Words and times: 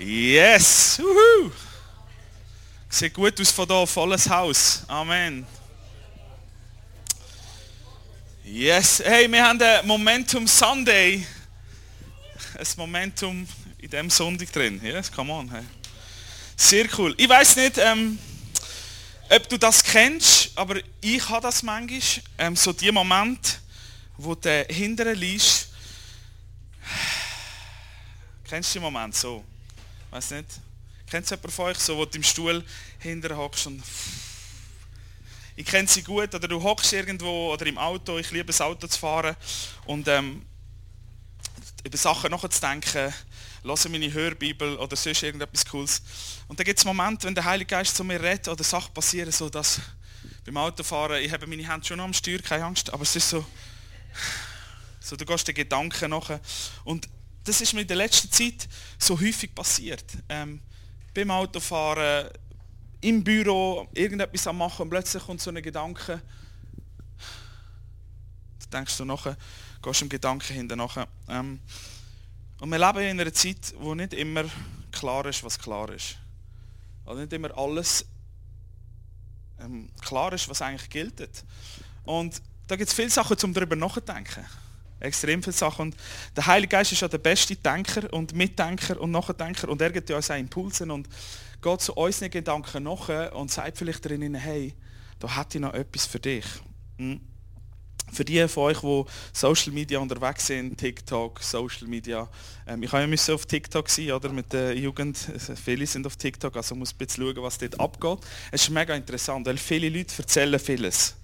Yes! 0.00 0.98
Uhu. 0.98 1.52
Sieht 2.88 3.12
gut 3.12 3.38
aus 3.38 3.50
von 3.50 3.68
hier, 3.68 3.86
volles 3.86 4.30
Haus. 4.30 4.82
Amen. 4.88 5.46
Yes! 8.42 9.02
Hey, 9.04 9.30
wir 9.30 9.44
haben 9.44 9.60
ein 9.60 9.86
Momentum 9.86 10.48
Sunday. 10.48 11.26
Ein 12.54 12.66
Momentum 12.78 13.46
in 13.76 13.90
dem 13.90 14.08
Sonntag 14.08 14.50
drin. 14.50 14.80
Yes, 14.82 15.12
come 15.12 15.30
on. 15.30 15.50
Hey. 15.50 15.64
Sehr 16.56 16.88
cool. 16.96 17.14
Ich 17.18 17.28
weiß 17.28 17.56
nicht, 17.56 17.76
ähm, 17.76 18.18
ob 19.28 19.48
du 19.50 19.58
das 19.58 19.84
kennst, 19.84 20.52
aber 20.56 20.80
ich 21.02 21.28
habe 21.28 21.42
das 21.42 21.62
manchmal. 21.62 22.24
Ähm, 22.38 22.56
so 22.56 22.72
die 22.72 22.90
Moment, 22.90 23.60
wo 24.16 24.34
du 24.34 24.64
hinterher 24.70 25.14
liest. 25.14 25.68
Kennst 28.48 28.74
du 28.74 28.78
den 28.78 28.84
Moment 28.84 29.14
so? 29.14 29.44
Weiß 30.10 30.32
nicht. 30.32 30.48
Kennt 31.06 31.24
es 31.24 31.30
jemand 31.30 31.52
von 31.52 31.66
euch 31.66 31.78
so, 31.78 31.96
wo 31.96 32.04
du 32.04 32.16
im 32.16 32.22
Stuhl 32.22 32.64
hinterher 32.98 33.36
hockst 33.36 33.66
und 33.66 33.82
ich 35.56 35.66
kenne 35.66 35.86
sie 35.86 36.02
gut, 36.02 36.34
oder 36.34 36.48
du 36.48 36.62
hockst 36.62 36.92
irgendwo 36.92 37.52
oder 37.52 37.66
im 37.66 37.78
Auto, 37.78 38.18
ich 38.18 38.30
liebe 38.30 38.50
es 38.50 38.60
Auto 38.60 38.86
zu 38.86 38.98
fahren 38.98 39.36
und 39.86 40.08
ähm, 40.08 40.46
über 41.84 41.96
Sachen 41.96 42.30
nachzudenken, 42.30 43.12
höre 43.62 43.88
meine 43.88 44.12
Hörbibel 44.12 44.76
oder 44.78 44.96
sonst 44.96 45.22
irgendetwas 45.22 45.64
Cooles. 45.66 46.02
Und 46.48 46.58
dann 46.58 46.64
gibt 46.64 46.78
es 46.78 46.84
Momente, 46.84 47.26
wenn 47.26 47.34
der 47.34 47.44
Heilige 47.44 47.68
Geist 47.68 47.96
zu 47.96 48.04
mir 48.04 48.22
redet 48.22 48.48
oder 48.48 48.64
Sachen 48.64 48.94
passieren, 48.94 49.30
so 49.32 49.48
dass 49.48 49.80
beim 50.44 50.56
Autofahren, 50.56 51.22
ich 51.22 51.32
habe 51.32 51.46
meine 51.46 51.68
Hände 51.68 51.86
schon 51.86 52.00
am 52.00 52.14
Steuer, 52.14 52.38
keine 52.38 52.64
Angst, 52.64 52.92
aber 52.92 53.02
es 53.02 53.14
ist 53.14 53.28
so, 53.28 53.44
so 55.00 55.16
du 55.16 55.24
gehst 55.24 55.46
den 55.46 55.54
Gedanken 55.54 56.10
nachher. 56.10 56.40
Und 56.84 57.08
das 57.44 57.60
ist 57.60 57.72
mir 57.72 57.82
in 57.82 57.86
der 57.86 57.96
letzten 57.96 58.30
Zeit 58.30 58.68
so 58.98 59.18
häufig 59.18 59.54
passiert. 59.54 60.04
Ähm, 60.28 60.60
beim 61.14 61.30
Autofahren, 61.30 62.30
im 63.00 63.24
Büro, 63.24 63.88
irgendetwas 63.94 64.46
am 64.46 64.58
machen 64.58 64.82
und 64.82 64.90
plötzlich 64.90 65.22
kommt 65.22 65.40
so 65.40 65.50
ein 65.50 65.62
Gedanke. 65.62 66.20
Da 68.58 68.78
denkst 68.78 68.96
du 68.98 69.04
nachher, 69.04 69.36
gehst 69.82 70.02
im 70.02 70.08
Gedanken 70.08 70.54
hinter 70.54 70.76
nachher. 70.76 71.08
Ähm, 71.28 71.60
und 72.60 72.70
wir 72.70 72.78
leben 72.78 72.98
in 72.98 73.20
einer 73.20 73.32
Zeit, 73.32 73.74
wo 73.78 73.94
nicht 73.94 74.12
immer 74.12 74.44
klar 74.92 75.24
ist, 75.26 75.42
was 75.42 75.58
klar 75.58 75.90
ist. 75.90 76.16
Also 77.06 77.20
nicht 77.20 77.32
immer 77.32 77.56
alles 77.56 78.04
ähm, 79.58 79.88
klar 80.02 80.32
ist, 80.34 80.48
was 80.48 80.60
eigentlich 80.60 80.90
gilt. 80.90 81.44
Und 82.04 82.42
da 82.66 82.76
gibt 82.76 82.88
es 82.88 82.94
viele 82.94 83.10
Sachen, 83.10 83.36
um 83.42 83.54
darüber 83.54 83.76
nachzudenken. 83.76 84.44
Extrem 85.00 85.42
viele 85.42 85.54
Sachen. 85.54 85.82
Und 85.86 85.96
der 86.36 86.46
Heilige 86.46 86.68
Geist 86.68 86.92
ist 86.92 87.00
ja 87.00 87.08
der 87.08 87.18
beste 87.18 87.56
Denker 87.56 88.12
und 88.12 88.34
Mitdenker 88.34 89.00
und 89.00 89.10
Nachdenker 89.10 89.68
und 89.68 89.80
er 89.80 89.90
gibt 89.90 90.10
ja 90.10 90.20
seine 90.22 90.40
Impulse 90.40 90.84
und 90.84 91.08
geht 91.60 91.80
zu 91.80 91.94
unseren 91.94 92.30
Gedanken 92.30 92.84
nach 92.84 93.32
und 93.32 93.50
sagt 93.50 93.78
vielleicht 93.78 94.04
drinnen, 94.04 94.34
hey, 94.34 94.74
da 95.18 95.36
hätte 95.36 95.58
ich 95.58 95.62
noch 95.62 95.74
etwas 95.74 96.06
für 96.06 96.20
dich. 96.20 96.44
Hm? 96.98 97.20
Für 98.12 98.24
die 98.24 98.46
von 98.48 98.64
euch, 98.64 98.80
die 98.80 99.04
Social 99.32 99.72
Media 99.72 99.98
unterwegs 100.00 100.48
sind, 100.48 100.76
TikTok, 100.76 101.40
Social 101.42 101.86
Media, 101.86 102.28
ähm, 102.66 102.82
ich 102.82 102.90
habe 102.90 103.14
ja 103.14 103.34
auf 103.34 103.46
TikTok 103.46 103.88
sein, 103.88 104.10
oder, 104.10 104.30
mit 104.30 104.52
der 104.52 104.76
Jugend, 104.76 105.16
viele 105.64 105.86
sind 105.86 106.06
auf 106.06 106.16
TikTok, 106.16 106.56
also 106.56 106.74
muss 106.74 106.92
ein 106.92 106.98
bisschen 106.98 107.24
schauen, 107.24 107.42
was 107.42 107.58
dort 107.58 107.78
abgeht. 107.78 108.18
Es 108.50 108.62
ist 108.62 108.70
mega 108.70 108.96
interessant, 108.96 109.46
weil 109.46 109.58
viele 109.58 109.88
Leute 109.88 110.12
erzählen 110.18 110.58
vieles. 110.58 111.14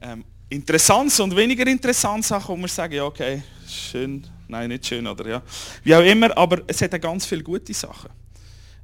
Ähm, 0.00 0.24
Interessantes 0.48 1.18
und 1.18 1.34
weniger 1.34 1.66
interessante 1.66 2.28
Sachen, 2.28 2.48
wo 2.48 2.56
man 2.56 2.68
sagen, 2.68 2.94
ja 2.94 3.04
okay, 3.04 3.42
schön, 3.68 4.24
nein 4.46 4.68
nicht 4.68 4.86
schön 4.86 5.04
oder 5.04 5.28
ja, 5.28 5.42
wie 5.82 5.94
auch 5.94 6.04
immer, 6.04 6.36
aber 6.38 6.62
es 6.68 6.80
hat 6.80 6.94
auch 6.94 7.00
ganz 7.00 7.26
viele 7.26 7.42
gute 7.42 7.74
Sachen. 7.74 8.10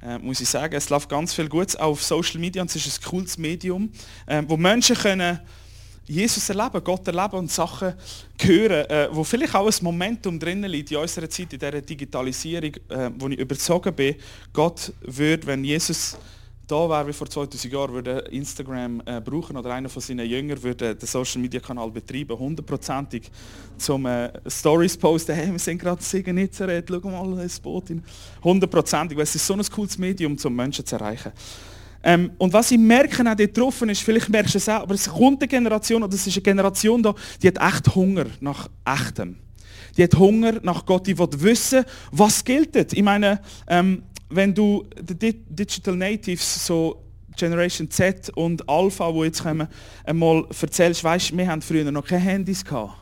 Äh, 0.01 0.17
muss 0.17 0.41
ich 0.41 0.49
sagen, 0.49 0.75
es 0.75 0.89
läuft 0.89 1.07
ganz 1.07 1.33
viel 1.33 1.47
Gutes 1.47 1.77
auf 1.77 2.03
Social 2.03 2.41
Media 2.41 2.61
und 2.61 2.69
es 2.69 2.85
ist 2.85 3.01
ein 3.01 3.09
cooles 3.09 3.37
Medium, 3.37 3.89
äh, 4.25 4.43
wo 4.45 4.57
Menschen 4.57 4.97
können 4.97 5.39
Jesus 6.05 6.49
erleben, 6.49 6.83
Gott 6.83 7.07
erleben 7.07 7.37
und 7.37 7.49
Sachen 7.49 7.93
hören, 8.41 8.89
äh, 8.89 9.07
wo 9.09 9.23
vielleicht 9.23 9.55
auch 9.55 9.65
ein 9.65 9.83
Momentum 9.83 10.37
drinnen 10.37 10.69
liegt 10.69 10.91
in 10.91 10.97
unserer 10.97 11.29
Zeit, 11.29 11.53
in 11.53 11.59
dieser 11.59 11.81
Digitalisierung, 11.81 12.75
äh, 12.89 13.09
wo 13.17 13.29
ich 13.29 13.39
überzogen 13.39 13.95
bin, 13.95 14.15
Gott 14.51 14.91
würde, 14.99 15.47
wenn 15.47 15.63
Jesus 15.63 16.17
da 16.65 16.89
wäre 16.89 17.07
wie 17.07 17.13
vor 17.13 17.29
2000 17.29 17.73
Jahren, 17.73 17.93
würde 17.93 18.19
Instagram 18.31 19.01
äh, 19.05 19.19
brauchen 19.19 19.57
oder 19.57 19.73
einer 19.73 19.89
von 19.89 20.01
seinen 20.01 20.25
Jüngern 20.29 20.61
würde 20.63 20.95
den 20.95 21.07
Social 21.07 21.41
Media 21.41 21.59
Kanal 21.59 21.91
betreiben, 21.91 22.37
hundertprozentig, 22.37 23.29
zum 23.77 24.05
äh, 24.05 24.31
Stories 24.47 24.97
posten, 24.97 25.35
hey, 25.35 25.51
wir 25.51 25.59
sind 25.59 25.79
gerade 25.79 26.01
in 26.13 26.35
Nazareth, 26.35 26.85
schau 26.87 26.99
mal 27.09 27.43
ins 27.43 27.59
Boot. 27.59 27.85
Hundertprozentig, 28.43 29.17
weil 29.17 29.23
es 29.23 29.35
ist 29.35 29.45
so 29.45 29.53
ein 29.53 29.63
cooles 29.63 29.97
Medium, 29.97 30.37
um 30.41 30.55
Menschen 30.55 30.85
zu 30.85 30.95
erreichen. 30.95 31.33
Ähm, 32.01 32.31
und 32.37 32.51
was 32.51 32.71
ich 32.71 32.77
merke 32.77 33.29
auch 33.29 33.35
dort 33.35 33.57
drauf 33.57 33.81
ist, 33.81 34.01
vielleicht 34.01 34.29
merkst 34.29 34.53
du 34.53 34.57
es 34.57 34.69
auch, 34.69 34.81
aber 34.81 34.95
es 34.95 35.09
kommt 35.09 35.41
eine 35.41 35.47
Generation, 35.47 36.03
oder 36.03 36.13
es 36.13 36.27
ist 36.27 36.35
eine 36.35 36.43
Generation 36.43 37.03
da, 37.03 37.13
die 37.41 37.47
hat 37.47 37.57
echt 37.57 37.95
Hunger 37.95 38.25
nach 38.41 38.69
Echtem. 38.85 39.37
Die 39.97 40.03
hat 40.03 40.15
Hunger 40.15 40.59
nach 40.63 40.85
Gott, 40.85 41.07
die 41.07 41.17
will 41.17 41.27
wissen, 41.31 41.85
was 42.11 42.43
gilt. 42.43 42.75
Ich 42.93 43.03
meine, 43.03 43.39
ähm, 43.67 44.03
wenn 44.35 44.53
du 44.53 44.85
die 44.99 45.33
Digital 45.47 45.95
Natives, 45.95 46.65
so 46.65 47.03
Generation 47.35 47.89
Z 47.89 48.29
und 48.35 48.67
Alpha, 48.69 49.13
wo 49.13 49.23
jetzt 49.23 49.43
kommen, 49.43 49.67
einmal 50.03 50.45
erzählst, 50.61 51.03
weißt, 51.03 51.35
wir 51.35 51.47
haben 51.47 51.61
früher 51.61 51.91
noch 51.91 52.05
keine 52.05 52.21
Handys 52.21 52.63
gehabt. 52.63 52.99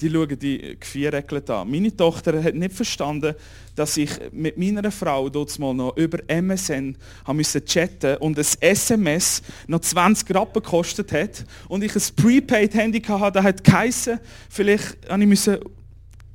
Die 0.00 0.10
schauen 0.10 0.38
die 0.38 0.76
Viereckle 0.80 1.42
an. 1.48 1.70
Meine 1.70 1.96
Tochter 1.96 2.42
hat 2.42 2.54
nicht 2.54 2.74
verstanden, 2.74 3.34
dass 3.74 3.96
ich 3.96 4.10
mit 4.30 4.58
meiner 4.58 4.90
Frau 4.90 5.30
dort 5.30 5.58
mal 5.58 5.72
noch 5.72 5.96
über 5.96 6.18
MSN 6.28 6.96
müssen 7.32 7.64
chatten 7.64 8.18
und 8.18 8.38
ein 8.38 8.44
SMS 8.60 9.42
noch 9.66 9.80
20 9.80 10.34
Rappen 10.34 10.62
gekostet 10.62 11.12
hat 11.12 11.46
und 11.68 11.82
ich 11.82 11.94
ein 11.94 12.02
Prepaid-Handy 12.14 13.00
hatte, 13.00 13.38
das 13.38 13.44
hat 13.44 13.64
geheissen, 13.64 14.20
vielleicht 14.50 14.98
habe 15.08 15.24
ich 15.24 15.50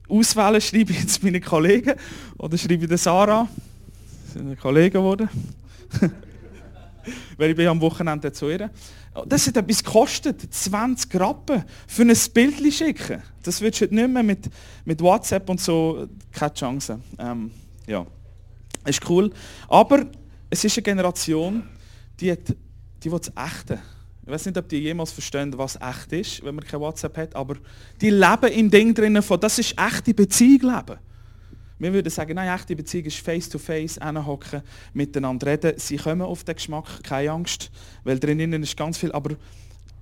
auswählen, 0.09 0.61
schreibe 0.61 0.91
ich 0.91 0.99
jetzt 0.99 1.23
meine 1.23 1.39
Kollegen 1.39 1.93
oder 2.39 2.57
schreibe 2.57 2.91
ich 2.91 3.01
Sarah 3.01 3.47
sind 4.34 4.59
Kollegen 4.59 4.94
geworden. 4.94 5.30
Weil 7.38 7.50
ich 7.52 7.56
bin 7.56 7.68
am 7.68 7.81
Wochenende 7.81 8.31
zu 8.31 8.50
ihr. 8.50 8.69
Das 9.25 9.47
hat 9.47 9.58
etwas 9.58 9.84
gekostet, 9.84 10.53
20 10.53 11.19
Rappen 11.19 11.64
für 11.88 12.03
ein 12.03 12.16
Bild 12.34 12.74
schicken. 12.74 13.22
Das 13.44 13.59
würdest 13.59 13.81
du 13.81 13.96
nicht 13.96 14.08
mehr 14.08 14.24
mit, 14.24 14.50
mit 14.86 15.02
WhatsApp 15.02 15.50
und 15.50 15.59
so, 15.59 16.08
keine 16.31 16.53
Chance. 16.53 17.00
Ähm, 17.18 17.52
ja, 17.88 18.06
ist 18.86 19.09
cool. 19.09 19.31
Aber 19.68 20.06
es 20.50 20.63
ist 20.63 20.78
eine 20.78 20.84
Generation, 20.84 21.63
die, 22.19 22.31
hat, 22.31 22.56
die 23.03 23.12
will 23.12 23.19
das 23.19 23.34
Echte. 23.36 23.80
Ich 24.24 24.31
weiß 24.31 24.46
nicht, 24.46 24.58
ob 24.58 24.69
die 24.69 24.78
jemals 24.78 25.12
verstehen, 25.12 25.58
was 25.58 25.78
echt 25.81 26.13
ist, 26.13 26.46
wenn 26.46 26.56
man 26.56 26.63
kein 26.63 26.80
WhatsApp 26.80 27.18
hat, 27.18 27.36
aber 27.36 27.56
die 28.00 28.12
leben 28.12 28.52
im 28.53 28.69
Ding 28.69 28.94
drinnen 28.94 29.24
von, 29.24 29.40
das 29.40 29.59
ist 29.59 29.75
echte 29.78 30.13
Beziehung 30.13 30.74
leben. 30.74 31.00
Wir 31.81 31.92
würden 31.92 32.12
sagen, 32.12 32.36
nein, 32.36 32.56
echte 32.56 32.75
Beziehung 32.75 33.06
ist 33.06 33.18
face-to-face, 33.18 33.97
hinhocken, 34.03 34.62
miteinander 34.94 35.47
reden. 35.47 35.74
Sie 35.78 35.97
kommen 35.97 36.22
auf 36.22 36.44
den 36.44 36.53
Geschmack, 36.53 36.86
keine 37.02 37.31
Angst, 37.31 37.72
weil 38.03 38.19
drinnen 38.19 38.62
ist 38.62 38.78
ganz 38.78 39.00
viel, 39.00 39.12
aber 39.12 39.36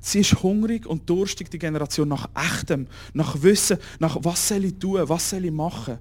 sie 0.01 0.19
ist 0.19 0.43
hungrig 0.43 0.85
und 0.85 1.09
durstig, 1.09 1.49
die 1.49 1.57
Generation, 1.57 2.09
nach 2.09 2.27
Echtem, 2.35 2.85
nach 3.13 3.41
Wissen, 3.41 3.77
nach 3.97 4.17
was 4.21 4.49
soll 4.49 4.65
ich 4.65 4.77
tun, 4.77 4.99
was 5.05 5.29
soll 5.29 5.45
ich 5.45 5.53
machen. 5.53 5.99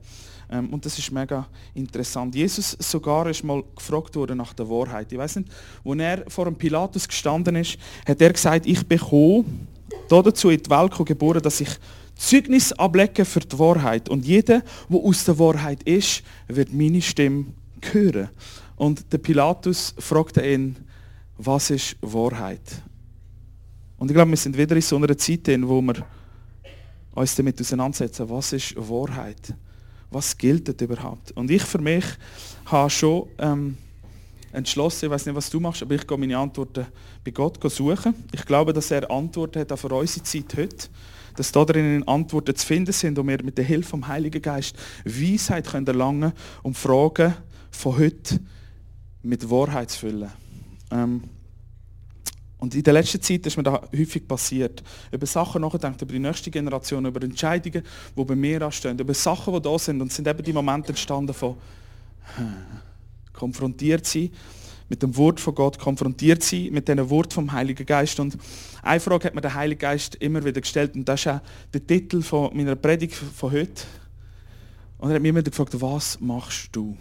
Ähm, 0.51 0.69
und 0.71 0.85
das 0.85 0.99
ist 0.99 1.13
mega 1.13 1.47
interessant. 1.75 2.35
Jesus 2.35 2.77
sogar 2.81 3.29
ist 3.29 3.45
mal 3.45 3.63
gefragt 3.77 4.17
worden 4.17 4.39
nach 4.39 4.55
der 4.55 4.69
Wahrheit. 4.69 5.13
Ich 5.13 5.19
weiß 5.19 5.37
nicht, 5.37 5.49
wo 5.85 5.95
er 5.95 6.29
vor 6.29 6.47
dem 6.47 6.57
Pilatus 6.57 7.07
gestanden 7.07 7.55
ist, 7.55 7.79
hat 8.05 8.21
er 8.21 8.33
gesagt, 8.33 8.67
ich 8.67 8.85
bekomme 8.85 9.45
dazu 10.09 10.51
in 10.51 10.61
die 10.61 10.71
Welt 10.71 10.93
geboren, 11.07 11.41
dass 11.41 11.61
ich 11.61 11.71
Zeugnis 12.19 12.73
ablegen 12.73 13.25
für 13.25 13.41
die 13.41 13.59
Wahrheit. 13.59 14.09
Und 14.09 14.27
jeder, 14.27 14.63
der 14.89 15.01
aus 15.01 15.25
der 15.25 15.39
Wahrheit 15.39 15.85
ist, 15.85 16.23
wird 16.49 16.73
meine 16.73 17.01
Stimme 17.01 17.47
hören. 17.93 18.29
Und 18.77 19.11
der 19.13 19.19
Pilatus 19.19 19.95
fragte 19.99 20.45
ihn, 20.45 20.77
was 21.37 21.71
ist 21.71 21.97
Wahrheit? 22.01 22.83
Und 23.97 24.11
ich 24.11 24.15
glaube, 24.15 24.31
wir 24.31 24.37
sind 24.37 24.59
wieder 24.59 24.75
in 24.75 24.83
so 24.83 24.97
einer 24.97 25.17
Zeit, 25.17 25.49
wo 25.63 25.81
wir 25.81 25.95
uns 27.15 27.35
damit 27.35 27.61
auseinandersetzen, 27.61 28.29
was 28.29 28.53
ist 28.53 28.75
Wahrheit? 28.77 29.55
Was 30.11 30.37
gilt 30.37 30.81
überhaupt? 30.81 31.33
Und 31.33 31.51
ich 31.51 31.63
für 31.63 31.79
mich 31.79 32.05
habe 32.67 32.91
schon 32.91 33.29
ähm, 33.39 33.77
entschlossen, 34.53 35.07
ich 35.07 35.11
weiß 35.11 35.27
nicht, 35.27 35.35
was 35.35 35.51
du 35.51 35.61
machst, 35.61 35.83
aber 35.83 35.95
ich 35.95 36.07
gehe 36.07 36.19
meine 36.19 36.39
Antworten 36.39 36.87
bei 37.25 37.31
Gott 37.31 37.59
suchen. 37.71 38.15
Ich 38.33 38.45
glaube, 38.45 38.73
dass 38.73 38.91
er 38.91 39.09
Antworten 39.11 39.61
hat 39.61 39.71
auch 39.73 39.79
für 39.79 39.93
unsere 39.93 40.25
Zeit 40.25 40.57
heute 40.57 40.89
dass 41.39 41.53
da 41.53 41.65
drinnen 41.65 42.07
Antworten 42.09 42.55
zu 42.57 42.67
finden 42.67 42.93
sind 42.93 43.17
und 43.17 43.29
wir 43.29 43.43
mit 43.45 43.57
der 43.57 43.65
Hilfe 43.65 43.91
vom 43.91 44.09
Heiligen 44.09 44.43
Geist 44.43 44.75
Weisheit 45.05 45.69
können 45.69 45.87
erlangen 45.87 46.33
um 46.65 46.75
Fragen 46.75 47.33
von 47.71 47.97
heute 47.97 48.41
mit 49.23 49.49
Wahrheit 49.49 49.91
zu 49.91 50.01
füllen. 50.01 50.31
Ähm, 50.91 51.23
und 52.59 52.75
in 52.75 52.83
der 52.83 52.93
letzten 52.93 53.23
Zeit 53.23 53.47
ist 53.47 53.57
mir 53.57 53.63
da 53.63 53.81
häufig 53.97 54.27
passiert. 54.27 54.83
Über 55.13 55.27
Sachen 55.27 55.63
nachdenken, 55.63 56.03
über 56.03 56.13
die 56.13 56.19
nächste 56.19 56.51
Generation, 56.51 57.07
über 57.07 57.23
Entscheidungen, 57.23 57.85
die 58.17 58.25
bei 58.25 58.35
mir 58.35 58.63
anstehen, 58.63 58.99
über 58.99 59.15
Sachen, 59.15 59.55
die 59.55 59.61
da 59.61 59.79
sind. 59.79 60.03
Und 60.03 60.13
sind 60.13 60.27
eben 60.27 60.43
die 60.43 60.53
Momente 60.53 60.89
entstanden 60.89 61.35
von, 61.35 61.57
konfrontiert 63.33 64.07
sein 64.07 64.31
mit 64.89 65.03
dem 65.03 65.17
Wort 65.17 65.39
von 65.41 65.55
Gott, 65.55 65.79
konfrontiert 65.79 66.43
sein 66.43 66.71
mit 66.73 66.89
dem 66.89 67.11
Wort 67.11 67.33
vom 67.33 67.53
Heiligen 67.53 67.85
Geist. 67.85 68.19
Und 68.21 68.39
eine 68.83 69.01
Frage 69.01 69.27
hat 69.27 69.35
mir 69.35 69.41
der 69.41 69.55
Heilige 69.55 69.81
Geist 69.81 70.15
immer 70.17 70.45
wieder 70.45 70.61
gestellt 70.61 70.95
und 70.95 71.07
das 71.07 71.21
ist 71.21 71.27
auch 71.29 71.41
der 71.73 71.87
Titel 71.87 72.23
von 72.23 72.57
meiner 72.57 72.77
Predigt 72.77 73.15
von 73.15 73.53
heute. 73.53 73.83
Und 74.99 75.11
er 75.11 75.17
hat 75.17 75.23
mich 75.23 75.29
immer 75.29 75.43
gefragt, 75.43 75.81
was 75.81 76.19
machst 76.21 76.71
du? 76.73 76.97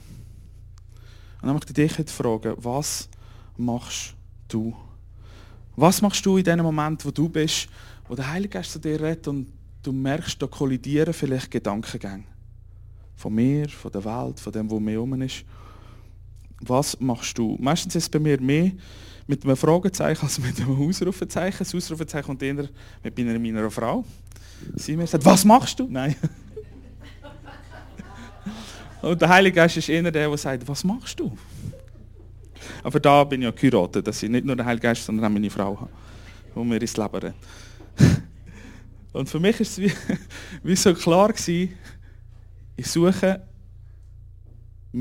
Und 1.42 1.44
dann 1.44 1.54
möchte 1.54 1.70
ich 1.70 1.90
dich 1.90 1.98
heute 1.98 2.12
fragen, 2.12 2.54
was 2.58 3.10
machst 3.56 4.16
du? 4.48 4.76
Was 5.76 6.02
machst 6.02 6.26
du 6.26 6.38
in 6.38 6.44
dem 6.44 6.60
Moment, 6.60 7.06
wo 7.06 7.12
du 7.12 7.30
bist, 7.30 7.70
wo 8.08 8.16
der 8.16 8.32
Heilige 8.32 8.54
Geist 8.58 8.72
zu 8.72 8.80
dir 8.80 9.00
redet 9.00 9.28
und 9.28 9.48
du 9.84 9.92
merkst, 9.92 10.42
da 10.42 10.48
kollidieren 10.48 11.14
vielleicht 11.14 11.50
Gedankengänge. 11.52 12.26
Von 13.16 13.34
mir, 13.34 13.70
von 13.70 13.92
der 13.92 14.04
Welt, 14.04 14.40
von 14.40 14.52
dem, 14.52 14.70
wo 14.70 14.80
mir 14.80 14.92
herum 14.92 15.22
ist. 15.22 15.44
Was 16.62 17.00
machst 17.00 17.38
du? 17.38 17.58
Meistens 17.60 17.96
ist 17.96 18.04
es 18.04 18.10
bei 18.10 18.20
mir 18.20 18.42
mehr 18.42 18.72
mit 19.28 19.44
einem 19.44 19.56
Fragezeichen 19.58 20.26
als 20.26 20.40
mit 20.40 20.60
einem 20.60 20.82
Ausrufezeichen. 20.82 21.60
Das 21.60 21.76
Ausrufezeichen 21.76 22.26
kommt 22.26 22.42
eher 22.42 22.56
mit 23.04 23.18
meiner, 23.18 23.38
meiner 23.38 23.70
Frau. 23.70 24.04
Sie 24.76 24.96
mir 24.96 25.06
sagt, 25.06 25.26
was 25.26 25.46
machst 25.46 25.80
du? 25.80 25.88
Nein. 25.90 26.16
Und 29.02 29.22
der 29.22 29.30
Heilige 29.30 29.56
Geist 29.56 29.78
ist 29.78 29.90
eher 29.90 30.02
der, 30.04 30.12
der 30.12 30.38
sagt, 30.38 30.68
was 30.68 30.84
machst 30.84 31.20
du? 31.20 31.38
Aber 32.84 33.00
da 33.00 33.24
bin 33.24 33.42
ich 33.42 33.46
ja 33.46 33.52
geheiratet, 33.52 34.08
dass 34.08 34.24
ich 34.24 34.30
nicht 34.30 34.46
nur 34.46 34.56
den 34.56 34.66
Heiligen 34.66 34.84
Geist, 34.84 35.06
sondern 35.06 35.26
auch 35.26 35.30
meine 35.30 35.50
Frau 35.50 35.80
habe, 35.80 35.92
die 36.56 36.60
mir 36.64 36.82
ins 36.82 36.98
Leben 36.98 37.16
rennt. 37.16 37.36
Und 39.14 39.30
für 39.30 39.40
mich 39.40 39.60
ist 39.60 39.78
es 39.78 39.80
wie, 39.80 39.92
wie 40.64 40.76
so 40.76 40.94
klar 40.94 41.32
gewesen, 41.32 41.74
ich 42.76 42.88
suche 42.88 43.42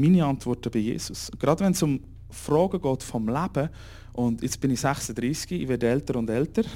meine 0.00 0.24
Antworten 0.24 0.70
bei 0.70 0.78
Jesus. 0.78 1.30
Gerade 1.38 1.64
wenn 1.64 1.72
es 1.72 1.82
um 1.82 2.00
Fragen 2.30 2.80
geht 2.80 3.02
vom 3.02 3.28
Leben, 3.28 3.68
und 4.12 4.42
jetzt 4.42 4.60
bin 4.60 4.70
ich 4.70 4.80
36, 4.80 5.52
ich 5.52 5.68
werde 5.68 5.88
älter 5.88 6.16
und 6.16 6.30
älter. 6.30 6.62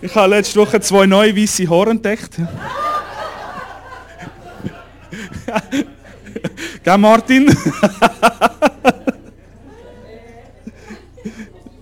ich 0.00 0.14
habe 0.14 0.28
letzte 0.28 0.60
Woche 0.60 0.80
zwei 0.80 1.06
neue 1.06 1.36
weiße 1.36 1.68
Haare 1.68 1.90
entdeckt. 1.90 2.36
Gell, 6.84 6.98
Martin? 6.98 7.46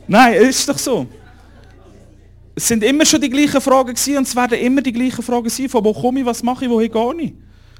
Nein, 0.06 0.34
ist 0.34 0.66
doch 0.68 0.78
so. 0.78 1.06
Es 2.54 2.68
sind 2.68 2.84
immer 2.84 3.04
schon 3.04 3.20
die 3.20 3.30
gleichen 3.30 3.60
Fragen 3.60 3.94
gewesen 3.94 4.18
und 4.18 4.26
es 4.26 4.36
werden 4.36 4.58
immer 4.58 4.80
die 4.80 4.92
gleichen 4.92 5.22
Fragen 5.22 5.48
sein, 5.48 5.68
von 5.68 5.84
wo 5.84 5.92
komme 5.92 6.20
ich, 6.20 6.26
was 6.26 6.42
mache 6.42 6.64
ich, 6.64 6.70
wohin 6.70 6.90
gehe 6.90 7.26
ich. 7.26 7.32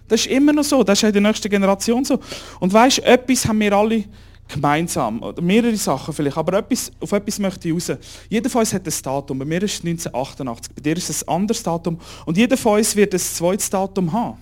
Das 0.08 0.20
ist 0.20 0.26
immer 0.26 0.52
noch 0.52 0.64
so, 0.64 0.82
das 0.82 0.98
ist 0.98 1.04
in 1.04 1.12
der 1.12 1.22
nächsten 1.22 1.48
Generation 1.48 2.04
so. 2.04 2.18
Und 2.60 2.72
weißt, 2.72 2.98
etwas 3.00 3.46
haben 3.46 3.60
wir 3.60 3.72
alle 3.72 4.04
gemeinsam, 4.48 5.22
oder 5.22 5.40
mehrere 5.40 5.76
Sachen 5.76 6.12
vielleicht, 6.12 6.36
aber 6.36 6.58
etwas, 6.58 6.92
auf 7.00 7.12
etwas 7.12 7.38
möchte 7.38 7.68
ich 7.68 7.74
raus. 7.74 7.92
Jeder 8.28 8.50
von 8.50 8.60
uns 8.60 8.74
hat 8.74 8.86
ein 8.86 8.94
Datum, 9.02 9.38
bei 9.38 9.44
mir 9.44 9.62
ist 9.62 9.74
es 9.74 9.80
1988, 9.80 10.74
bei 10.74 10.82
dir 10.82 10.96
ist 10.96 11.08
es 11.08 11.26
ein 11.26 11.34
anderes 11.34 11.62
Datum 11.62 11.98
und 12.26 12.36
jeder 12.36 12.56
von 12.56 12.78
uns 12.78 12.94
wird 12.94 13.14
ein 13.14 13.20
zweites 13.20 13.70
Datum 13.70 14.12
haben. 14.12 14.38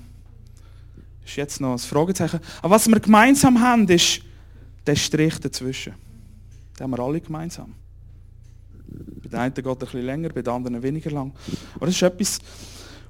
Das 1.21 1.31
ist 1.31 1.37
jetzt 1.37 1.61
noch 1.61 1.73
ein 1.73 1.79
Fragezeichen. 1.79 2.41
Aber 2.61 2.75
was 2.75 2.89
wir 2.89 2.99
gemeinsam 2.99 3.61
haben, 3.61 3.89
ist 3.89 4.23
der 4.85 4.97
Strich 4.97 5.39
dazwischen. 5.39 5.95
Den 6.79 6.85
haben 6.85 6.91
wir 6.91 6.99
alle 6.99 7.21
gemeinsam. 7.21 7.75
Bei 9.33 9.39
den 9.39 9.45
einen 9.45 9.55
geht 9.55 9.67
ein 9.67 9.79
bisschen 9.79 10.03
länger, 10.05 10.29
bei 10.29 10.43
den 10.43 10.53
anderen 10.53 10.83
weniger 10.83 11.11
lang. 11.11 11.33
Aber 11.77 11.87
das 11.87 11.95
ist 11.95 12.03
etwas, 12.03 12.39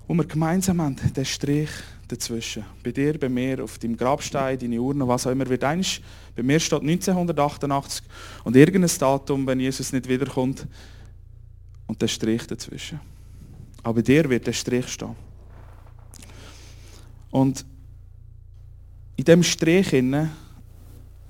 was 0.06 0.16
wir 0.16 0.24
gemeinsam 0.24 0.80
haben, 0.80 0.96
der 1.16 1.24
Strich 1.24 1.70
dazwischen. 2.06 2.64
Bei 2.84 2.92
dir, 2.92 3.19
bei 3.19 3.28
mir, 3.28 3.64
auf 3.64 3.78
deinem 3.78 3.96
Grabstein, 3.96 4.56
deine 4.56 4.80
Urne, 4.80 5.08
was 5.08 5.26
auch 5.26 5.32
immer 5.32 5.48
wird. 5.48 5.64
Eines, 5.64 6.00
bei 6.36 6.44
mir 6.44 6.60
steht 6.60 6.80
1988 6.80 8.04
und 8.44 8.54
irgendein 8.54 8.98
Datum, 8.98 9.46
wenn 9.48 9.58
Jesus 9.58 9.92
nicht 9.92 10.08
wiederkommt, 10.08 10.66
und 11.88 12.00
der 12.00 12.08
Strich 12.08 12.46
dazwischen. 12.46 13.00
Aber 13.82 13.94
bei 13.94 14.02
dir 14.02 14.30
wird 14.30 14.46
der 14.46 14.52
Strich 14.52 14.86
stehen. 14.88 15.16
Und 17.30 17.66
in 19.16 19.24
diesem 19.24 19.42
Strich 19.42 19.92
war 19.92 20.28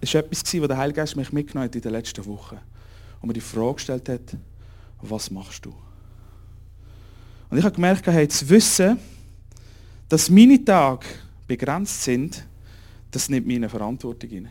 etwas, 0.02 0.44
was 0.44 0.68
der 0.68 0.76
Heilige 0.76 0.96
Geist 0.96 1.16
mich 1.16 1.32
mitgenommen 1.32 1.68
hat 1.68 1.74
in 1.74 1.80
den 1.80 1.92
letzten 1.92 2.26
Wochen. 2.26 2.58
Und 3.20 3.28
mir 3.28 3.32
die 3.32 3.40
Frage 3.40 3.74
gestellt 3.74 4.08
hat, 4.10 4.36
was 5.02 5.30
machst 5.30 5.66
du? 5.66 5.74
Und 7.50 7.58
ich 7.58 7.64
habe 7.64 7.74
gemerkt, 7.74 8.06
hey, 8.06 8.26
zu 8.28 8.48
wissen, 8.48 8.98
dass 10.08 10.30
meine 10.30 10.64
Tage 10.64 11.06
begrenzt 11.46 12.02
sind, 12.02 12.46
das 13.10 13.28
nimmt 13.28 13.46
meine 13.46 13.68
Verantwortung 13.68 14.30
in. 14.30 14.48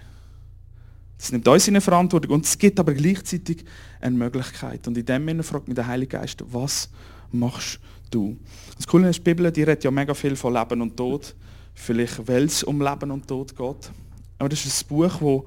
Das 1.18 1.32
nimmt 1.32 1.48
uns 1.48 1.68
in 1.68 1.76
eine 1.76 1.82
Verantwortung 1.82 2.32
und 2.32 2.46
es 2.46 2.58
gibt 2.58 2.80
aber 2.80 2.94
gleichzeitig 2.94 3.64
eine 4.00 4.18
Möglichkeit. 4.18 4.88
Und 4.88 4.98
in 4.98 5.06
dem 5.06 5.28
Sinne 5.28 5.44
fragt 5.44 5.68
mich 5.68 5.76
der 5.76 5.88
Heilige 5.88 6.18
Geist, 6.18 6.44
was 6.52 6.90
machst 7.32 7.80
du? 8.10 8.38
Das 8.76 8.88
Coole 8.88 9.10
ist, 9.10 9.18
die 9.18 9.22
Bibel, 9.22 9.52
die 9.52 9.64
redet 9.64 9.84
ja 9.84 9.92
mega 9.92 10.14
viel 10.14 10.36
von 10.36 10.54
Leben 10.54 10.82
und 10.82 10.98
Tod. 10.98 11.36
Vielleicht, 11.74 12.28
weil 12.28 12.44
es 12.44 12.64
um 12.64 12.82
Leben 12.82 13.12
und 13.12 13.28
Tod 13.28 13.56
geht. 13.56 13.92
Aber 14.38 14.50
das 14.50 14.66
ist 14.66 14.84
ein 14.84 14.88
Buch, 14.88 15.12
das 15.20 15.44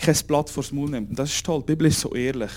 kein 0.00 0.16
Blatt 0.26 0.50
vors 0.50 0.72
Maul 0.72 0.90
nimmt. 0.90 1.10
Und 1.10 1.18
das 1.18 1.30
ist 1.30 1.44
toll. 1.44 1.60
Die 1.60 1.66
Bibel 1.66 1.86
ist 1.86 2.00
so 2.00 2.14
ehrlich. 2.14 2.50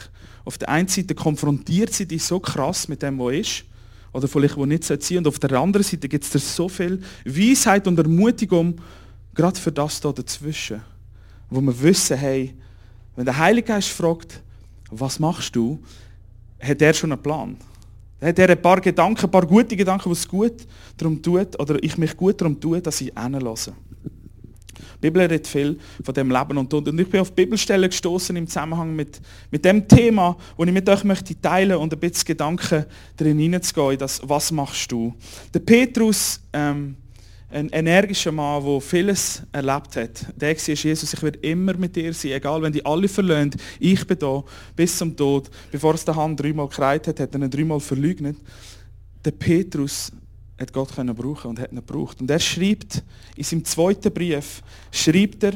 Auf 0.45 0.57
der 0.57 0.69
einen 0.69 0.87
Seite 0.87 1.13
konfrontiert 1.13 1.93
sie 1.93 2.05
dich 2.05 2.23
so 2.23 2.39
krass 2.39 2.87
mit 2.87 3.01
dem, 3.01 3.19
was 3.19 3.33
ist 3.33 3.65
oder 4.13 4.27
vielleicht 4.27 4.55
wo 4.55 4.65
nicht 4.65 4.83
sein 4.83 4.99
Und 5.17 5.27
auf 5.27 5.39
der 5.39 5.51
anderen 5.59 5.83
Seite 5.83 6.07
gibt 6.07 6.23
es 6.23 6.55
so 6.55 6.69
viel 6.69 7.01
Weisheit 7.25 7.87
und 7.87 7.97
Ermutigung, 7.97 8.79
gerade 9.33 9.59
für 9.59 9.71
das 9.71 9.99
da 9.99 10.11
dazwischen. 10.11 10.81
Wo 11.49 11.59
wir 11.61 11.81
wissen, 11.81 12.17
hey, 12.17 12.53
wenn 13.15 13.25
der 13.25 13.37
Heilige 13.37 13.67
Geist 13.67 13.89
fragt, 13.89 14.41
was 14.89 15.19
machst 15.19 15.55
du, 15.55 15.79
hat 16.59 16.81
er 16.81 16.93
schon 16.93 17.11
einen 17.11 17.21
Plan. 17.21 17.57
Hat 18.21 18.39
er 18.39 18.49
ein 18.49 18.61
paar 18.61 18.79
Gedanken, 18.79 19.25
ein 19.25 19.31
paar 19.31 19.45
gute 19.45 19.75
Gedanken, 19.75 20.11
es 20.11 20.27
gut 20.27 20.65
darum 20.95 21.21
tut, 21.21 21.59
oder 21.59 21.81
ich 21.83 21.97
mich 21.97 22.15
gut 22.15 22.39
darum 22.39 22.59
tue, 22.59 22.81
dass 22.81 23.01
ich 23.01 23.11
hinlasse. 23.19 23.73
Die 24.77 25.01
Bibel 25.01 25.21
redet 25.21 25.47
viel 25.47 25.77
von 26.03 26.13
dem 26.13 26.31
Leben 26.31 26.57
und 26.57 26.69
Tod. 26.69 26.87
Und 26.87 26.99
ich 26.99 27.09
bin 27.09 27.21
auf 27.21 27.31
Bibelstellen 27.31 27.89
gestoßen 27.89 28.35
im 28.35 28.47
Zusammenhang 28.47 28.95
mit, 28.95 29.21
mit 29.51 29.65
dem 29.65 29.87
Thema, 29.87 30.37
wo 30.57 30.63
ich 30.63 30.71
mit 30.71 30.87
euch 30.89 31.03
möchte 31.03 31.39
teilen 31.39 31.77
und 31.77 31.93
ein 31.93 31.99
bisschen 31.99 32.25
Gedanken 32.25 32.85
drin 33.17 33.39
hineinzugehen, 33.39 33.97
das 33.97 34.21
was 34.23 34.51
machst 34.51 34.91
du? 34.91 35.13
Der 35.53 35.59
Petrus, 35.59 36.39
ähm, 36.53 36.95
ein 37.53 37.69
energischer 37.69 38.31
Mann, 38.31 38.65
der 38.65 38.81
vieles 38.81 39.43
erlebt 39.51 39.95
hat, 39.95 40.25
der 40.35 40.49
war 40.49 40.73
Jesus, 40.73 41.13
ich 41.13 41.21
werde 41.21 41.39
immer 41.39 41.75
mit 41.75 41.95
dir 41.95 42.11
sein, 42.13 42.31
egal 42.31 42.61
wenn 42.63 42.73
die 42.73 42.83
alle 42.83 43.07
verlöhnt, 43.07 43.55
ich 43.79 44.05
bin 44.07 44.17
da 44.17 44.43
bis 44.75 44.97
zum 44.97 45.15
Tod. 45.15 45.51
Bevor 45.71 45.93
es 45.93 46.03
der 46.03 46.15
Hand 46.15 46.39
dreimal 46.39 46.67
gekreit 46.67 47.07
hat, 47.07 47.19
hat 47.19 47.35
er 47.35 47.41
ihn 47.41 47.49
dreimal 47.51 47.79
verleugnet. 47.79 48.37
Der 49.23 49.31
Petrus 49.31 50.11
hat 50.59 50.73
Gott 50.73 50.95
können 50.95 51.15
brauchen 51.15 51.49
und 51.49 51.59
hat 51.59 51.71
ihn 51.71 51.77
gebraucht. 51.77 52.21
Und 52.21 52.29
er 52.29 52.39
schreibt 52.39 53.03
in 53.35 53.43
seinem 53.43 53.65
zweiten 53.65 54.13
Brief, 54.13 54.61
schreibt 54.91 55.43
er 55.43 55.53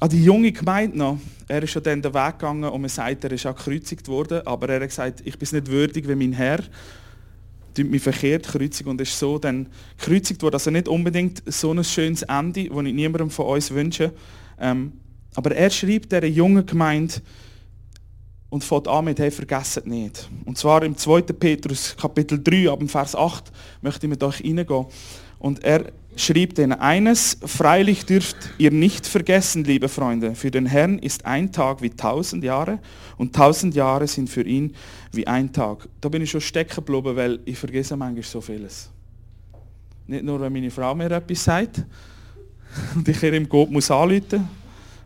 an 0.00 0.08
die 0.08 0.24
junge 0.24 0.52
Gemeinde 0.52 0.98
noch, 0.98 1.18
er 1.46 1.62
ist 1.62 1.70
schon 1.70 1.82
dann 1.82 2.02
den 2.02 2.14
Weg 2.14 2.38
gegangen 2.38 2.64
und 2.64 2.80
man 2.80 2.90
sagt, 2.90 3.24
er 3.24 3.32
ist 3.32 3.46
auch 3.46 3.54
gekreuzigt 3.54 4.08
worden, 4.08 4.46
aber 4.46 4.68
er 4.68 4.80
hat 4.80 4.88
gesagt, 4.88 5.22
ich 5.24 5.38
bin 5.38 5.48
nicht 5.52 5.68
würdig 5.68 6.08
wie 6.08 6.14
mein 6.14 6.32
Herr, 6.32 6.62
tut 7.74 7.90
mich 7.90 8.02
verkehrt 8.02 8.46
kreuzigt 8.46 8.88
und 8.88 9.00
ist 9.00 9.18
so 9.18 9.38
dann 9.38 9.66
gekreuzigt 9.98 10.42
worden. 10.42 10.54
Also 10.54 10.70
nicht 10.70 10.88
unbedingt 10.88 11.42
so 11.46 11.72
ein 11.72 11.84
schönes 11.84 12.22
Ende, 12.22 12.68
das 12.68 12.84
ich 12.84 12.94
niemandem 12.94 13.30
von 13.30 13.46
uns 13.46 13.70
wünsche. 13.70 14.12
Ähm, 14.58 14.92
aber 15.34 15.54
er 15.54 15.70
schreibt 15.70 16.12
dieser 16.12 16.26
jungen 16.26 16.64
Gemeinde, 16.64 17.14
und 18.54 18.62
fängt 18.62 18.86
an 18.86 19.04
mit, 19.04 19.18
hey, 19.18 19.32
vergesst 19.32 19.84
nicht. 19.84 20.28
Und 20.44 20.56
zwar 20.56 20.84
im 20.84 20.96
2. 20.96 21.22
Petrus 21.22 21.96
Kapitel 22.00 22.40
3, 22.40 22.70
ab 22.70 22.78
dem 22.78 22.88
Vers 22.88 23.16
8, 23.16 23.50
möchte 23.82 24.06
ich 24.06 24.10
mit 24.10 24.22
euch 24.22 24.44
reingehen. 24.44 24.86
Und 25.40 25.64
er 25.64 25.86
schrieb 26.14 26.56
ihnen 26.56 26.74
eines, 26.74 27.36
freilich 27.44 28.06
dürft 28.06 28.36
ihr 28.58 28.70
nicht 28.70 29.08
vergessen, 29.08 29.64
liebe 29.64 29.88
Freunde, 29.88 30.36
für 30.36 30.52
den 30.52 30.66
Herrn 30.66 31.00
ist 31.00 31.26
ein 31.26 31.50
Tag 31.50 31.82
wie 31.82 31.90
tausend 31.90 32.44
Jahre 32.44 32.78
und 33.18 33.34
tausend 33.34 33.74
Jahre 33.74 34.06
sind 34.06 34.30
für 34.30 34.42
ihn 34.42 34.76
wie 35.10 35.26
ein 35.26 35.52
Tag. 35.52 35.88
Da 36.00 36.08
bin 36.08 36.22
ich 36.22 36.30
schon 36.30 36.40
stecken 36.40 36.76
geblieben, 36.76 37.16
weil 37.16 37.40
ich 37.46 37.58
vergesse 37.58 37.96
manchmal 37.96 38.22
so 38.22 38.40
vieles. 38.40 38.88
Nicht 40.06 40.22
nur, 40.22 40.40
wenn 40.40 40.52
meine 40.52 40.70
Frau 40.70 40.94
mir 40.94 41.10
etwas 41.10 41.42
sagt 41.42 41.84
und 42.94 43.08
ich 43.08 43.20
ihr 43.20 43.32
im 43.32 43.48
Gott 43.48 43.72
muss 43.72 43.90
anrufen 43.90 44.48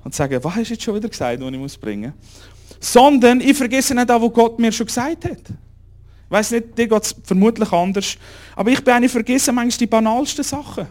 und 0.04 0.14
sagen, 0.14 0.38
was 0.44 0.54
hast 0.54 0.68
du 0.68 0.74
jetzt 0.74 0.82
schon 0.82 0.96
wieder 0.96 1.08
gesagt, 1.08 1.40
was 1.40 1.50
ich 1.50 1.58
muss 1.58 1.78
bringen 1.78 2.12
muss 2.12 2.57
sondern 2.80 3.40
ich 3.40 3.56
vergesse 3.56 3.94
nicht 3.94 4.10
auch, 4.10 4.22
was 4.22 4.32
Gott 4.32 4.58
mir 4.58 4.72
schon 4.72 4.86
gesagt 4.86 5.24
hat. 5.24 5.40
Ich 5.40 6.30
weiss 6.30 6.50
nicht, 6.50 6.76
dir 6.76 6.86
geht 6.86 7.02
es 7.02 7.14
vermutlich 7.24 7.72
anders. 7.72 8.16
Aber 8.54 8.70
ich 8.70 8.82
bin 8.82 8.94
eine 8.94 9.08
vergessen 9.08 9.54
manchmal 9.54 9.78
die 9.78 9.86
banalsten 9.86 10.44
Sachen. 10.44 10.86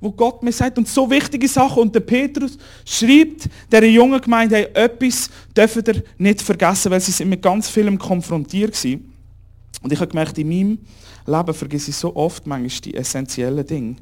Wo 0.00 0.12
Gott 0.12 0.42
mir 0.42 0.52
sagt, 0.52 0.78
und 0.78 0.86
so 0.86 1.10
wichtige 1.10 1.48
Sachen. 1.48 1.82
Und 1.82 1.94
der 1.94 2.00
Petrus 2.00 2.58
schreibt 2.84 3.48
der 3.72 3.90
jungen 3.90 4.20
Gemeinde, 4.20 4.56
hey, 4.56 4.68
etwas 4.74 5.30
dürfen 5.56 5.82
ihr 5.86 6.02
nicht 6.18 6.42
vergessen, 6.42 6.92
weil 6.92 7.00
sie 7.00 7.10
sind 7.10 7.30
mit 7.30 7.42
ganz 7.42 7.68
vielem 7.68 7.98
konfrontiert 7.98 8.84
waren. 8.84 9.12
Und 9.82 9.92
ich 9.92 9.98
habe 9.98 10.10
gemerkt, 10.10 10.38
in 10.38 10.48
meinem 10.48 10.78
Leben 11.26 11.54
vergesse 11.54 11.90
ich 11.90 11.96
so 11.96 12.14
oft 12.14 12.46
manchmal 12.46 12.80
die 12.82 12.94
essentiellen 12.94 13.66
Dinge. 13.66 13.96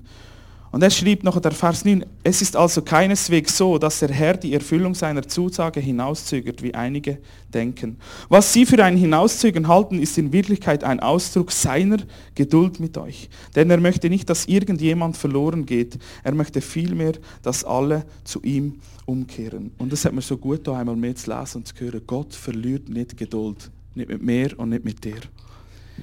Und 0.76 0.82
er 0.82 0.90
schrieb 0.90 1.24
noch 1.24 1.40
der 1.40 1.52
Vers 1.52 1.86
9, 1.86 2.04
es 2.22 2.42
ist 2.42 2.54
also 2.54 2.82
keineswegs 2.82 3.56
so, 3.56 3.78
dass 3.78 4.00
der 4.00 4.10
Herr 4.10 4.36
die 4.36 4.52
Erfüllung 4.52 4.94
seiner 4.94 5.26
Zusage 5.26 5.80
hinauszögert, 5.80 6.62
wie 6.62 6.74
einige 6.74 7.16
denken. 7.54 7.96
Was 8.28 8.52
sie 8.52 8.66
für 8.66 8.84
ein 8.84 8.98
Hinauszögern 8.98 9.68
halten, 9.68 9.98
ist 9.98 10.18
in 10.18 10.34
Wirklichkeit 10.34 10.84
ein 10.84 11.00
Ausdruck 11.00 11.50
seiner 11.50 11.96
Geduld 12.34 12.78
mit 12.78 12.98
euch. 12.98 13.30
Denn 13.54 13.70
er 13.70 13.80
möchte 13.80 14.10
nicht, 14.10 14.28
dass 14.28 14.48
irgendjemand 14.48 15.16
verloren 15.16 15.64
geht. 15.64 15.98
Er 16.22 16.34
möchte 16.34 16.60
vielmehr, 16.60 17.12
dass 17.40 17.64
alle 17.64 18.04
zu 18.24 18.42
ihm 18.42 18.74
umkehren. 19.06 19.70
Und 19.78 19.94
das 19.94 20.04
hat 20.04 20.12
mir 20.12 20.20
so 20.20 20.36
gut, 20.36 20.66
da 20.66 20.78
einmal 20.78 20.96
mehr 20.96 21.16
zu 21.16 21.30
lesen 21.30 21.56
und 21.56 21.68
zu 21.68 21.74
hören. 21.82 22.02
Gott 22.06 22.34
verliert 22.34 22.90
nicht 22.90 23.16
Geduld. 23.16 23.70
Nicht 23.94 24.10
mit 24.10 24.22
mir 24.22 24.58
und 24.58 24.68
nicht 24.68 24.84
mit 24.84 25.02
dir. 25.02 25.22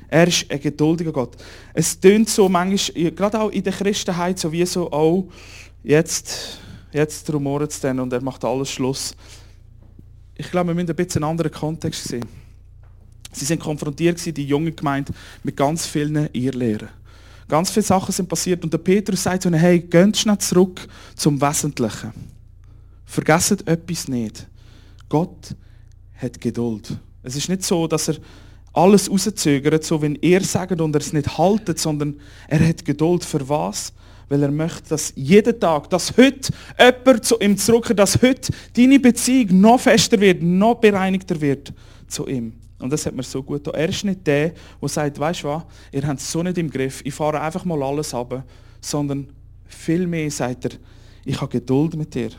Er 0.08 0.28
ist 0.28 0.50
ein 0.50 0.60
geduldiger 0.60 1.12
Gott. 1.12 1.36
Es 1.74 2.00
tönt 2.00 2.30
so 2.30 2.48
manchmal, 2.50 3.12
gerade 3.12 3.40
auch 3.40 3.50
in 3.50 3.64
der 3.64 3.74
Christenheit, 3.74 4.40
sowieso 4.40 4.92
auch, 4.92 5.28
jetzt, 5.84 6.60
jetzt 6.92 7.32
rumoren 7.34 7.68
es 7.68 7.80
dann 7.80 8.00
und 8.00 8.14
er 8.14 8.22
macht 8.22 8.44
alles 8.46 8.72
Schluss. 8.72 9.16
Ich 10.36 10.50
glaube, 10.50 10.70
wir 10.70 10.76
müssen 10.76 10.90
ein 10.90 10.96
bisschen 10.96 11.24
einen 11.24 11.32
anderen 11.32 11.52
Kontext 11.52 12.08
sehen. 12.08 12.26
Sie 13.32 13.46
sind 13.46 13.62
konfrontiert 13.62 14.24
die 14.38 14.46
junge 14.46 14.72
Gemeinde, 14.72 15.14
mit 15.44 15.58
ganz 15.58 15.86
vielen 15.86 16.30
Irrlehren. 16.34 16.90
Ganz 17.48 17.72
viele 17.72 17.84
Sachen 17.84 18.12
sind 18.12 18.30
passiert 18.30 18.64
und 18.64 18.72
der 18.72 18.78
Petrus 18.78 19.24
sagt 19.24 19.46
ihnen, 19.46 19.60
hey, 19.60 19.80
geht 19.80 20.18
schnell 20.18 20.38
zurück 20.38 20.88
zum 21.16 21.42
Wesentlichen. 21.42 22.12
Vergesst 23.06 23.68
etwas 23.68 24.08
nicht. 24.08 24.48
Gott 25.10 25.56
hat 26.16 26.40
Geduld. 26.40 26.98
Es 27.22 27.36
ist 27.36 27.50
nicht 27.50 27.64
so, 27.64 27.88
dass 27.88 28.08
er 28.08 28.16
alles 28.74 29.10
rauszögert, 29.10 29.84
so 29.84 30.02
wenn 30.02 30.16
er 30.16 30.42
sagt 30.42 30.82
und 30.82 30.96
er 30.96 31.02
es 31.02 31.14
nicht 31.14 31.38
haltet, 31.38 31.80
sondern 31.80 32.20
er 32.48 32.68
hat 32.68 32.84
Geduld 32.84 33.24
für 33.24 33.48
was? 33.48 33.94
Weil 34.30 34.42
er 34.42 34.52
möchte, 34.52 34.90
dass 34.90 35.14
jeden 35.16 35.60
Tag, 35.60 35.90
dass 35.90 36.18
heute 36.18 36.52
jemand 36.80 37.24
zu 37.24 37.38
ihm 37.40 37.56
zurückkehrt, 37.56 38.00
dass 38.00 38.22
heute 38.22 38.52
deine 38.76 39.00
Beziehung 39.00 39.62
noch 39.62 39.80
fester 39.80 40.20
wird, 40.20 40.42
noch 40.42 40.76
bereinigter 40.76 41.40
wird 41.40 41.72
zu 42.08 42.28
ihm. 42.28 42.54
Und 42.80 42.92
das 42.92 43.06
hat 43.06 43.16
mir 43.16 43.24
so 43.24 43.44
gut 43.44 43.64
getan. 43.64 43.80
Er 43.80 43.90
ist 43.90 44.04
nicht 44.04 44.26
der, 44.26 44.54
der 44.82 44.90
sagt, 44.90 45.20
weißt 45.20 45.44
du 45.44 45.48
was, 45.48 45.64
ihr 45.92 46.06
habt 46.06 46.20
es 46.20 46.32
so 46.32 46.42
nicht 46.42 46.58
im 46.58 46.70
Griff, 46.70 47.02
ich 47.06 47.14
fahre 47.14 47.40
einfach 47.40 47.64
mal 47.64 47.82
alles 47.82 48.14
ab, 48.14 48.44
sondern 48.82 49.28
vielmehr 49.66 50.30
sagt 50.32 50.66
er, 50.66 50.72
ich 51.26 51.40
habe 51.40 51.52
Geduld 51.52 51.96
mit 51.96 52.14
dir. 52.14 52.30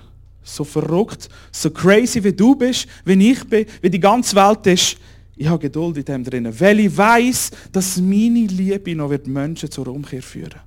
So 0.42 0.64
verrückt, 0.64 1.30
so 1.50 1.70
crazy 1.70 2.22
wie 2.22 2.32
du 2.32 2.54
bist, 2.54 2.86
wie 3.04 3.30
ich 3.30 3.42
bin, 3.44 3.64
wie 3.80 3.88
die 3.88 4.00
ganze 4.00 4.36
Welt 4.36 4.66
ist, 4.66 4.98
ich 5.36 5.46
habe 5.48 5.58
Geduld 5.58 5.96
in 5.96 6.04
dem 6.04 6.24
drinnen, 6.24 6.60
weil 6.60 6.80
ich 6.80 6.96
weiß, 6.96 7.50
dass 7.72 7.96
meine 7.96 8.46
Liebe 8.46 8.94
noch 8.94 9.10
wird 9.10 9.26
Menschen 9.26 9.70
zur 9.70 9.88
Umkehr 9.88 10.22
führen. 10.22 10.60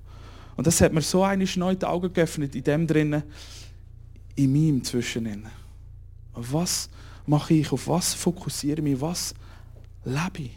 Und 0.55 0.67
das 0.67 0.81
hat 0.81 0.91
mir 0.91 1.01
so 1.01 1.23
eine 1.23 1.45
neu 1.55 1.75
Augen 1.83 2.11
geöffnet 2.11 2.55
in 2.55 2.63
dem 2.63 2.87
drinnen, 2.87 3.23
in 4.35 4.51
meinem 4.51 4.83
Zwischeninnen. 4.83 5.49
Was 6.33 6.89
mache 7.25 7.53
ich? 7.53 7.71
Auf 7.71 7.87
was 7.87 8.13
fokussiere 8.13 8.77
ich 8.77 8.83
mich? 8.83 9.01
Was 9.01 9.33
lebe 10.03 10.43
ich? 10.43 10.51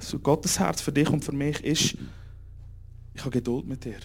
So 0.00 0.18
Gottes 0.18 0.58
Herz 0.58 0.80
für 0.80 0.92
dich 0.92 1.08
und 1.08 1.24
für 1.24 1.32
mich 1.32 1.62
ist, 1.64 1.96
ich 3.14 3.20
habe 3.20 3.30
Geduld 3.30 3.66
mit 3.66 3.84
dir. 3.84 4.00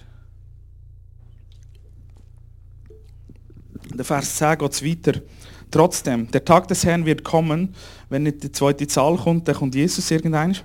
Der 3.94 4.06
Vers 4.06 4.36
10 4.36 4.58
geht 4.58 4.72
es 4.72 4.84
weiter. 4.84 5.22
Trotzdem, 5.70 6.32
der 6.32 6.46
Tag 6.46 6.68
des 6.70 6.86
Herrn 6.86 7.06
wird 7.06 7.24
kommen, 7.24 7.76
wenn 8.10 8.24
nicht 8.24 8.42
die 8.42 8.52
zweite 8.52 8.88
Zahl 8.88 9.18
kommt, 9.18 9.48
dann 9.48 9.56
kommt 9.56 9.76
Jesus 9.76 10.10
irgendein. 10.12 10.56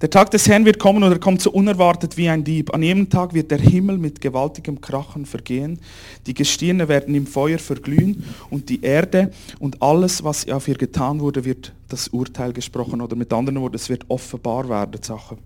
Der 0.00 0.10
Tag 0.10 0.30
des 0.30 0.48
Herrn 0.48 0.64
wird 0.64 0.78
kommen 0.78 1.02
und 1.02 1.12
er 1.12 1.18
kommt 1.18 1.42
so 1.42 1.50
unerwartet 1.50 2.16
wie 2.16 2.28
ein 2.28 2.42
Dieb. 2.42 2.72
An 2.74 2.82
jedem 2.82 3.08
Tag 3.08 3.34
wird 3.34 3.50
der 3.50 3.58
Himmel 3.58 3.98
mit 3.98 4.20
gewaltigem 4.20 4.80
Krachen 4.80 5.26
vergehen. 5.26 5.78
Die 6.26 6.34
Gestirne 6.34 6.88
werden 6.88 7.14
im 7.14 7.26
Feuer 7.26 7.58
verglühen 7.58 8.24
und 8.50 8.68
die 8.68 8.82
Erde 8.82 9.30
und 9.58 9.82
alles, 9.82 10.24
was 10.24 10.48
auf 10.48 10.68
ihr 10.68 10.76
getan 10.76 11.20
wurde, 11.20 11.44
wird 11.44 11.72
das 11.88 12.08
Urteil 12.08 12.52
gesprochen. 12.52 13.00
Oder 13.00 13.16
mit 13.16 13.32
anderen 13.32 13.60
Worten, 13.60 13.76
es 13.76 13.88
wird 13.88 14.04
offenbar 14.08 14.68
werden, 14.68 15.02
Sachen. 15.02 15.38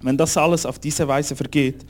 Wenn 0.00 0.16
das 0.16 0.36
alles 0.36 0.66
auf 0.66 0.78
diese 0.78 1.08
Weise 1.08 1.34
vergeht, 1.34 1.84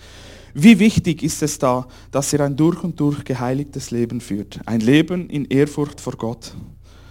wie 0.59 0.79
wichtig 0.79 1.23
ist 1.23 1.43
es 1.43 1.59
da, 1.59 1.87
dass 2.11 2.33
ihr 2.33 2.41
ein 2.41 2.57
durch 2.57 2.83
und 2.83 2.99
durch 2.99 3.23
geheiligtes 3.25 3.91
Leben 3.91 4.23
führt? 4.23 4.59
Ein 4.65 4.81
Leben 4.81 5.29
in 5.29 5.45
Ehrfurcht 5.45 6.01
vor 6.01 6.15
Gott. 6.15 6.55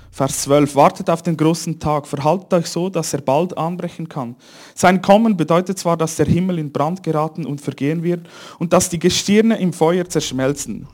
Vers 0.10 0.42
12. 0.42 0.76
Wartet 0.76 1.12
auf 1.12 1.22
den 1.22 1.38
großen 1.38 1.78
Tag, 1.78 2.08
verhaltet 2.08 2.52
euch 2.56 2.66
so, 2.66 2.90
dass 2.90 3.14
er 3.14 3.22
bald 3.22 3.56
anbrechen 3.56 4.10
kann. 4.10 4.36
Sein 4.74 5.00
Kommen 5.00 5.38
bedeutet 5.38 5.78
zwar, 5.78 5.96
dass 5.96 6.16
der 6.16 6.26
Himmel 6.26 6.58
in 6.58 6.72
Brand 6.72 7.04
geraten 7.04 7.46
und 7.46 7.62
vergehen 7.62 8.02
wird 8.02 8.28
und 8.58 8.74
dass 8.74 8.90
die 8.90 8.98
Gestirne 8.98 9.60
im 9.60 9.74
Feuer 9.74 10.10
zerschmelzen. 10.10 10.88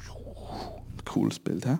Cooles 1.05 1.39
Bild, 1.39 1.65
hä? 1.65 1.77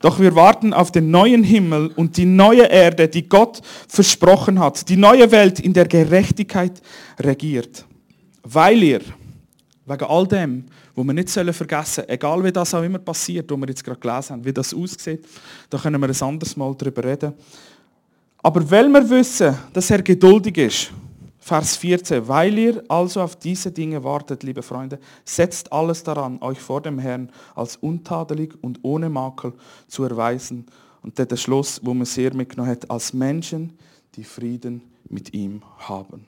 Doch 0.00 0.18
wir 0.18 0.34
warten 0.34 0.72
auf 0.72 0.90
den 0.90 1.12
neuen 1.12 1.44
Himmel 1.44 1.92
und 1.94 2.16
die 2.16 2.24
neue 2.24 2.64
Erde, 2.64 3.06
die 3.06 3.28
Gott 3.28 3.60
versprochen 3.86 4.58
hat. 4.58 4.88
Die 4.88 4.96
neue 4.96 5.30
Welt, 5.30 5.60
in 5.60 5.72
der 5.72 5.86
Gerechtigkeit 5.86 6.82
regiert. 7.20 7.84
Weil 8.42 8.82
ihr 8.82 9.00
Wegen 9.90 10.04
all 10.04 10.26
dem, 10.26 10.66
wo 10.94 11.02
wir 11.02 11.12
nicht 11.12 11.30
vergessen 11.30 11.84
sollen, 11.84 12.08
egal 12.08 12.44
wie 12.44 12.52
das 12.52 12.72
auch 12.74 12.82
immer 12.82 13.00
passiert, 13.00 13.50
wo 13.50 13.56
wir 13.56 13.68
jetzt 13.68 13.82
gerade 13.82 13.98
gelesen 13.98 14.30
haben, 14.30 14.44
wie 14.44 14.52
das 14.52 14.72
aussieht, 14.72 15.26
da 15.68 15.78
können 15.78 16.00
wir 16.00 16.08
ein 16.08 16.22
anderes 16.22 16.56
Mal 16.56 16.74
darüber 16.76 17.02
reden. 17.02 17.34
Aber 18.40 18.70
weil 18.70 18.88
wir 18.88 19.10
wissen, 19.10 19.58
dass 19.72 19.90
er 19.90 20.00
geduldig 20.00 20.56
ist, 20.58 20.92
Vers 21.40 21.76
14, 21.78 22.28
weil 22.28 22.56
ihr 22.56 22.84
also 22.88 23.20
auf 23.20 23.34
diese 23.34 23.72
Dinge 23.72 24.04
wartet, 24.04 24.44
liebe 24.44 24.62
Freunde, 24.62 25.00
setzt 25.24 25.72
alles 25.72 26.04
daran, 26.04 26.40
euch 26.40 26.60
vor 26.60 26.80
dem 26.80 27.00
Herrn 27.00 27.30
als 27.56 27.74
untadelig 27.76 28.54
und 28.60 28.78
ohne 28.82 29.08
Makel 29.08 29.54
zu 29.88 30.04
erweisen. 30.04 30.66
Und 31.02 31.18
der 31.18 31.36
Schluss, 31.36 31.80
wo 31.82 31.94
man 31.94 32.04
sehr 32.04 32.32
mitgenommen 32.34 32.70
hat, 32.70 32.88
als 32.88 33.12
Menschen, 33.12 33.72
die 34.14 34.22
Frieden 34.22 34.82
mit 35.08 35.34
ihm 35.34 35.62
haben. 35.78 36.26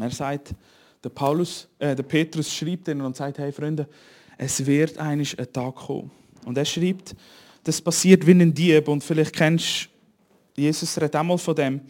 Er 0.00 0.10
sagt, 0.10 0.54
der, 1.02 1.10
Paulus, 1.10 1.68
äh, 1.78 1.94
der 1.94 2.02
Petrus 2.02 2.52
schreibt 2.52 2.88
ihnen 2.88 3.02
und 3.02 3.16
sagt, 3.16 3.38
hey 3.38 3.52
Freunde, 3.52 3.88
es 4.36 4.64
wird 4.64 4.98
eigentlich 4.98 5.38
ein 5.38 5.52
Tag 5.52 5.74
kommen. 5.74 6.10
Und 6.44 6.56
er 6.56 6.64
schreibt, 6.64 7.14
das 7.64 7.80
passiert 7.80 8.26
wie 8.26 8.32
ein 8.32 8.54
Dieb 8.54 8.88
und 8.88 9.04
vielleicht 9.04 9.34
kennst 9.34 9.88
Jesus 10.58 10.96
redet 10.96 11.14
einmal 11.14 11.38
von 11.38 11.54
dem. 11.54 11.80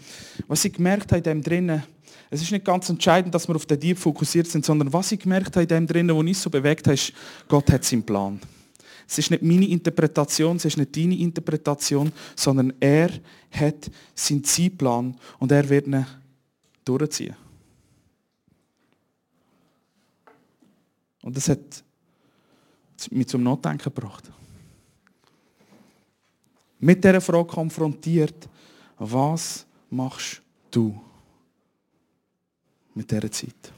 Was 0.47 0.65
ich 0.65 0.73
gemerkt 0.73 1.11
habe 1.11 1.19
in 1.19 1.23
dem 1.23 1.43
drinnen, 1.43 1.83
es 2.31 2.43
ist 2.43 2.53
nicht 2.53 2.65
ganz 2.65 2.89
entscheidend, 2.91 3.35
dass 3.35 3.49
wir 3.49 3.57
auf 3.57 3.65
den 3.65 3.81
Dieb 3.81 3.99
fokussiert 3.99 4.47
sind, 4.47 4.65
sondern 4.65 4.93
was 4.93 5.13
ich 5.13 5.21
gemerkt 5.21 5.57
habe 5.57 5.63
in 5.63 5.69
dem 5.69 5.87
drinnen, 5.87 6.15
wo 6.15 6.23
ich 6.23 6.39
so 6.39 6.51
bewegt 6.51 6.87
habe, 6.87 6.99
Gott 7.49 7.71
hat 7.73 7.85
seinen 7.85 8.03
Plan. 8.03 8.39
Es 9.09 9.17
ist 9.17 9.31
nicht 9.31 9.43
meine 9.43 9.67
Interpretation, 9.67 10.57
es 10.57 10.67
ist 10.67 10.77
nicht 10.77 10.95
deine 10.95 11.17
Interpretation, 11.17 12.13
sondern 12.37 12.75
er 12.79 13.09
hat 13.51 13.91
seinen 14.15 14.45
Zeitplan 14.45 15.17
und 15.39 15.51
er 15.51 15.67
wird 15.67 15.87
ihn 15.87 16.05
durchziehen. 16.85 17.35
Und 21.29 21.37
das 21.37 21.51
hat 21.51 21.85
mich 23.11 23.29
zum 23.29 23.43
Nachdenken 23.43 23.85
gebracht. 23.95 24.33
Mit 26.79 27.05
dieser 27.05 27.21
Frage 27.21 27.49
konfrontiert, 27.49 28.49
was 28.97 29.67
machst 29.91 30.41
du 30.71 30.99
mit 32.95 33.11
dieser 33.11 33.31
Zeit? 33.31 33.75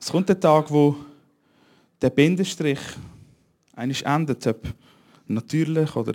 Es 0.00 0.10
kommt 0.10 0.30
der 0.30 0.40
Tag, 0.40 0.70
wo 0.70 0.96
der 2.00 2.08
Bindestrich 2.08 2.80
eigentlich 3.74 4.06
endet, 4.06 4.46
ob 4.46 4.72
natürlich 5.26 5.94
oder 5.94 6.14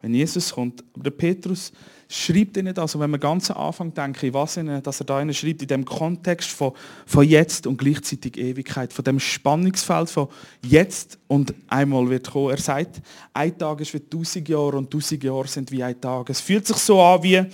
wenn 0.00 0.14
Jesus 0.14 0.54
kommt. 0.54 0.82
Aber 0.94 1.02
der 1.02 1.10
Petrus 1.10 1.72
schreibt 2.12 2.56
er 2.56 2.64
nicht, 2.64 2.78
also 2.78 2.98
wenn 2.98 3.10
man 3.10 3.20
ganz 3.20 3.52
am 3.52 3.56
Anfang 3.68 3.94
denkt, 3.94 4.20
weiß 4.20 4.56
nicht, 4.58 4.84
dass 4.84 5.00
er 5.00 5.06
da 5.06 5.18
einen 5.18 5.32
schreibt, 5.32 5.62
in 5.62 5.68
dem 5.68 5.84
Kontext 5.84 6.50
von, 6.50 6.72
von 7.06 7.24
jetzt 7.24 7.68
und 7.68 7.76
gleichzeitig 7.76 8.36
Ewigkeit, 8.36 8.92
von 8.92 9.04
dem 9.04 9.20
Spannungsfeld 9.20 10.10
von 10.10 10.26
jetzt 10.60 11.18
und 11.28 11.54
einmal 11.68 12.10
wird 12.10 12.28
kommen. 12.28 12.50
Er 12.50 12.58
sagt, 12.58 13.00
ein 13.32 13.56
Tag 13.56 13.80
ist 13.80 13.94
wie 13.94 14.00
tausend 14.00 14.48
Jahre 14.48 14.76
und 14.76 14.90
tausend 14.90 15.22
Jahre 15.22 15.46
sind 15.46 15.70
wie 15.70 15.84
ein 15.84 16.00
Tag. 16.00 16.28
Es 16.30 16.40
fühlt 16.40 16.66
sich 16.66 16.78
so 16.78 17.00
an 17.00 17.22
wie, 17.22 17.44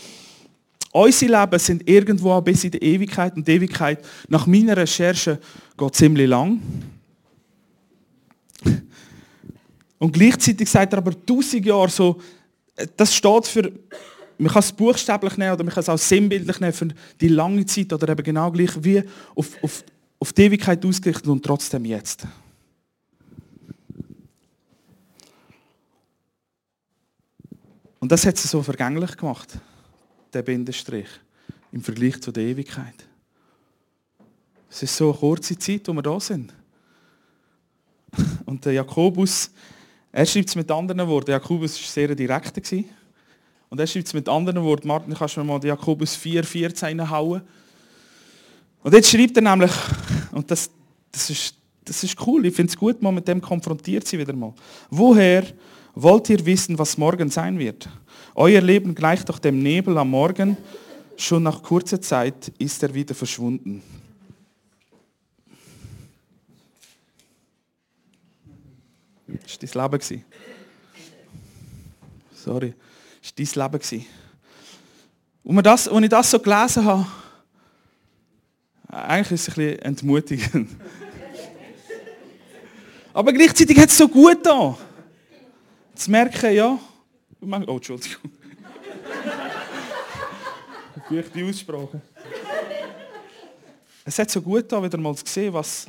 unsere 0.91 1.39
Leben 1.39 1.59
sind 1.59 1.87
irgendwo 1.87 2.41
bis 2.41 2.65
in 2.65 2.71
die 2.71 2.83
Ewigkeit 2.83 3.37
und 3.37 3.47
die 3.47 3.53
Ewigkeit, 3.53 4.03
nach 4.29 4.47
meiner 4.47 4.75
Recherche, 4.79 5.39
geht 5.77 5.95
ziemlich 5.95 6.29
lang. 6.29 6.63
Und 9.99 10.13
gleichzeitig 10.13 10.71
sagt 10.71 10.95
er 10.95 10.99
aber 10.99 11.13
tausend 11.27 11.67
Jahre 11.67 11.91
so, 11.91 12.19
das 12.97 13.15
steht 13.15 13.47
für, 13.47 13.71
man 14.39 14.53
kann 14.53 14.61
es 14.61 14.73
buchstäblich 14.73 15.37
nehmen 15.37 15.53
oder 15.53 15.65
man 15.65 15.73
kann 15.73 15.81
es 15.81 15.89
auch 15.89 15.99
sinnbildlich 15.99 16.61
nehmen 16.61 16.73
für 16.73 16.89
die 17.21 17.29
lange 17.29 17.65
Zeit 17.67 17.93
oder 17.93 18.09
eben 18.09 18.23
genau 18.23 18.51
gleich 18.51 18.73
wie 18.83 19.03
auf, 19.35 19.63
auf, 19.63 19.85
auf 20.19 20.33
die 20.33 20.43
Ewigkeit 20.43 20.85
ausgerichtet 20.85 21.27
und 21.27 21.45
trotzdem 21.45 21.85
jetzt. 21.85 22.27
Und 27.99 28.13
das 28.13 28.27
hat 28.27 28.37
sie 28.37 28.47
so 28.47 28.63
vergänglich 28.63 29.17
gemacht, 29.17 29.59
der 30.33 30.43
Bindestrich, 30.43 31.09
im 31.73 31.83
Vergleich 31.83 32.21
zu 32.21 32.31
der 32.31 32.45
Ewigkeit. 32.45 33.07
Es 34.71 34.83
ist 34.83 34.97
so 34.97 35.11
eine 35.11 35.19
kurze 35.19 35.59
Zeit, 35.59 35.89
wo 35.89 35.93
wir 35.95 36.03
da 36.03 36.21
sind. 36.21 36.53
Und 38.45 38.65
der 38.65 38.75
Jakobus, 38.75 39.51
er 40.13 40.27
schreibt 40.27 40.51
es 40.51 40.57
mit 40.57 40.71
anderen 40.71 41.09
Worten. 41.09 41.31
Jakobus 41.31 41.81
war 41.81 41.89
sehr 41.89 42.15
direkt. 42.15 42.57
Und 43.69 43.81
er 43.81 43.87
schreibt 43.87 44.07
es 44.07 44.15
mit 44.15 44.29
anderen 44.29 44.63
Worten. 44.63 44.89
Martin, 44.89 45.15
kannst 45.15 45.37
du 45.37 45.41
mir 45.41 45.47
mal 45.47 45.65
Jakobus 45.65 46.15
4, 46.15 46.45
14 46.45 47.01
reinhauen? 47.01 47.43
Und 48.83 48.95
jetzt 48.95 49.11
schreibt 49.11 49.37
er 49.37 49.43
nämlich, 49.43 49.73
und 50.33 50.51
das, 50.51 50.71
das, 51.11 51.31
ist, 51.31 51.57
das 51.85 52.05
ist 52.05 52.17
cool, 52.27 52.47
ich 52.47 52.55
finde 52.55 52.71
es 52.71 52.77
gut, 52.77 53.03
mal 53.03 53.11
mit 53.11 53.27
dem 53.27 53.41
konfrontiert 53.41 54.07
sie 54.07 54.19
wieder 54.19 54.33
mal. 54.33 54.55
Woher 54.91 55.45
wollt 55.95 56.31
ihr 56.31 56.45
wissen, 56.47 56.79
was 56.79 56.97
morgen 56.97 57.29
sein 57.29 57.59
wird? 57.59 57.89
Euer 58.35 58.61
Leben 58.61 58.95
gleicht 58.95 59.29
doch 59.29 59.39
dem 59.41 59.61
Nebel 59.63 59.99
am 59.99 60.11
Morgen, 60.11 60.57
schon 61.17 61.43
nach 61.43 61.63
kurzer 61.63 62.01
Zeit 62.01 62.53
ist 62.59 62.83
er 62.83 62.95
wieder 62.95 63.15
verschwunden. 63.15 63.83
Das 69.27 69.75
war 69.75 69.89
dein 69.89 70.01
Leben. 70.09 70.25
Sorry. 72.35 72.75
Das 73.35 73.57
war 73.57 73.69
dein 73.69 73.81
Leben. 73.91 74.07
Und 75.43 75.67
als 75.67 75.87
ich 75.87 76.09
das 76.09 76.31
so 76.31 76.39
gelesen 76.41 76.85
habe, 76.85 77.07
eigentlich 78.89 79.33
ist 79.33 79.49
es 79.49 79.49
ein 79.49 79.55
bisschen 79.55 79.79
entmutigend. 79.83 80.71
Aber 83.13 83.33
gleichzeitig 83.33 83.79
hat 83.79 83.89
es 83.89 83.97
so 83.97 84.09
gut 84.09 84.45
da. 84.45 84.77
Zu 85.95 86.11
merken, 86.11 86.53
ja. 86.55 86.79
Oh, 87.41 87.77
Entschuldigung. 87.77 88.31
Ich 91.09 91.19
habe 91.19 91.31
die 91.35 91.45
Aussprache. 91.45 92.01
Es 94.05 94.19
hat 94.19 94.31
so 94.31 94.43
gut 94.43 94.71
da, 94.71 94.83
wieder 94.83 94.99
mal 94.99 95.15
zu 95.15 95.25
sehen, 95.27 95.53
was, 95.53 95.87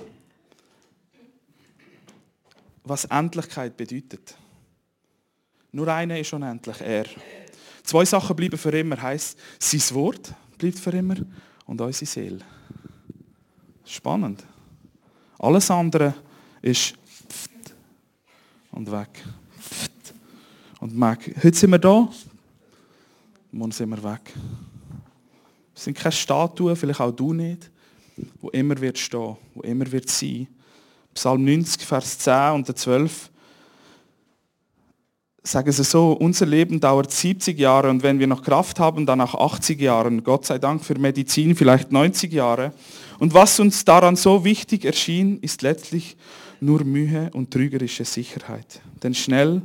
was 2.84 3.06
Endlichkeit 3.06 3.76
bedeutet. 3.76 4.36
Nur 5.78 5.90
einer 5.90 6.18
ist 6.18 6.34
unendlich, 6.34 6.82
er. 6.82 7.06
Zwei 7.84 8.04
Sachen 8.04 8.36
bleiben 8.36 8.58
für 8.58 8.76
immer, 8.76 9.00
heißt, 9.00 9.38
sein 9.60 9.96
Wort 9.96 10.34
bleibt 10.58 10.80
für 10.80 10.90
immer 10.90 11.18
und 11.68 11.80
unsere 11.80 12.06
Seele. 12.08 12.40
Spannend. 13.86 14.44
Alles 15.38 15.70
andere 15.70 16.16
ist 16.64 16.96
und 18.72 18.92
weg. 18.92 19.24
Und 20.80 21.00
weg. 21.00 21.36
Heute 21.44 21.56
sind 21.56 21.70
wir 21.70 21.78
da, 21.78 22.10
morgen 23.52 23.72
sind 23.72 23.90
wir 23.90 24.04
weg. 24.04 24.34
Wir 24.34 24.42
sind 25.76 25.96
keine 25.96 26.12
Statuen, 26.12 26.76
vielleicht 26.76 27.02
auch 27.02 27.12
du 27.12 27.34
nicht, 27.34 27.70
wo 28.42 28.50
immer 28.50 28.82
wird 28.82 28.98
stehen, 28.98 29.38
wo 29.54 29.62
immer 29.62 29.92
wird 29.92 30.10
sein. 30.10 30.48
Psalm 31.14 31.46
90, 31.46 31.86
Vers 31.86 32.18
10 32.18 32.54
und 32.54 32.76
12 32.76 33.30
sagen 35.44 35.72
sie 35.72 35.84
so, 35.84 36.12
unser 36.12 36.46
Leben 36.46 36.80
dauert 36.80 37.12
70 37.12 37.58
Jahre 37.58 37.90
und 37.90 38.04
wenn 38.04 38.20
wir 38.20 38.28
noch 38.28 38.44
Kraft 38.44 38.80
haben, 38.80 39.06
dann 39.06 39.20
nach 39.20 39.34
80 39.34 39.80
Jahren. 39.80 40.24
Gott 40.24 40.46
sei 40.46 40.60
Dank 40.60 40.84
für 40.84 40.98
Medizin 41.00 41.56
vielleicht 41.56 41.92
90 41.92 42.32
Jahre. 42.34 42.74
Und 43.20 43.34
was 43.34 43.60
uns 43.60 43.86
daran 43.86 44.16
so 44.16 44.44
wichtig 44.44 44.86
erschien, 44.86 45.40
ist 45.40 45.62
letztlich 45.62 46.18
nur 46.60 46.84
Mühe 46.84 47.30
und 47.34 47.52
trügerische 47.52 48.06
Sicherheit. 48.06 48.82
Denn 49.04 49.14
schnell 49.14 49.62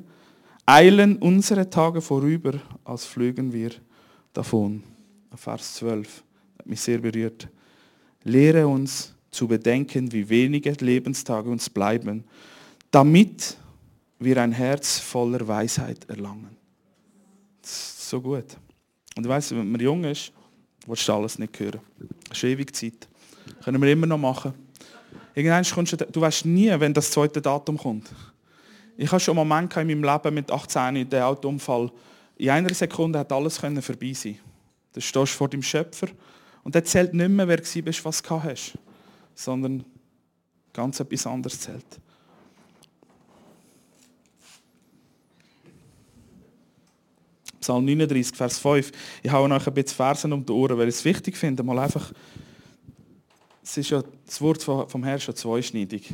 eilen 0.66 1.16
unsere 1.16 1.68
Tage 1.68 2.00
vorüber, 2.00 2.54
als 2.84 3.04
flögen 3.04 3.52
wir 3.52 3.70
davon. 4.32 4.82
Vers 5.34 5.74
12 5.74 6.22
hat 6.58 6.66
mich 6.66 6.80
sehr 6.80 6.98
berührt. 6.98 7.48
Lehre 8.24 8.66
uns 8.66 9.14
zu 9.30 9.48
bedenken, 9.48 10.12
wie 10.12 10.28
wenige 10.28 10.72
Lebenstage 10.78 11.48
uns 11.48 11.70
bleiben, 11.70 12.24
damit 12.90 13.56
wir 14.24 14.36
ein 14.38 14.52
Herz 14.52 14.98
voller 14.98 15.46
Weisheit 15.46 16.08
erlangen. 16.08 16.56
Das 17.60 17.70
ist 17.70 18.08
so 18.08 18.20
gut. 18.20 18.56
Und 19.16 19.24
du 19.24 19.28
weißt, 19.28 19.52
wenn 19.52 19.70
man 19.70 19.80
jung 19.80 20.04
ist, 20.04 20.32
willst 20.86 21.06
du 21.08 21.12
alles 21.12 21.38
nicht 21.38 21.58
hören. 21.58 21.80
Das 22.28 22.38
ist 22.38 22.44
ewig 22.44 22.74
Zeit. 22.74 23.08
Können 23.64 23.80
wir 23.80 23.92
immer 23.92 24.06
noch 24.06 24.18
machen. 24.18 24.54
Irgendwann 25.34 25.64
kommst 25.64 25.92
du, 25.92 25.96
du 25.96 26.20
weißt 26.20 26.46
nie, 26.46 26.70
wenn 26.78 26.92
das 26.92 27.10
zweite 27.10 27.40
Datum 27.40 27.78
kommt. 27.78 28.10
Ich 28.96 29.10
habe 29.10 29.20
schon 29.20 29.36
Momente 29.36 29.80
in 29.80 29.86
meinem 29.86 30.04
Leben 30.04 30.34
mit 30.34 30.50
18, 30.50 31.08
der 31.08 31.26
Autounfall. 31.26 31.90
In 32.36 32.50
einer 32.50 32.74
Sekunde 32.74 33.18
hat 33.18 33.32
alles 33.32 33.58
vorbei 33.58 34.12
sein. 34.12 34.38
Du 34.92 35.00
stehst 35.00 35.32
vor 35.32 35.48
dem 35.48 35.62
Schöpfer 35.62 36.08
und 36.62 36.74
er 36.74 36.84
zählt 36.84 37.14
nicht 37.14 37.30
mehr, 37.30 37.48
wer 37.48 37.56
du 37.56 37.82
bist, 37.82 38.04
was 38.04 38.22
du 38.22 38.42
hast, 38.42 38.74
sondern 39.34 39.84
ganz 40.72 41.00
etwas 41.00 41.26
anderes 41.26 41.60
zählt. 41.60 41.84
Psalm 47.62 47.84
39, 47.84 48.36
Vers 48.36 48.58
5. 48.58 48.90
Ich 49.22 49.30
habe 49.30 49.52
euch 49.52 49.66
ein 49.66 49.74
bisschen 49.74 49.96
Versen 49.96 50.32
um 50.32 50.44
die 50.44 50.52
Ohren, 50.52 50.76
weil 50.76 50.88
ich 50.88 50.96
es 50.96 51.04
wichtig 51.04 51.36
finde, 51.36 51.62
mal 51.62 51.78
einfach, 51.78 52.12
es 53.62 53.76
ist 53.76 53.90
ja 53.90 54.02
das 54.26 54.40
Wort 54.40 54.62
vom 54.62 55.04
Herrn 55.04 55.20
schon 55.20 55.36
zweischneidig. 55.36 56.12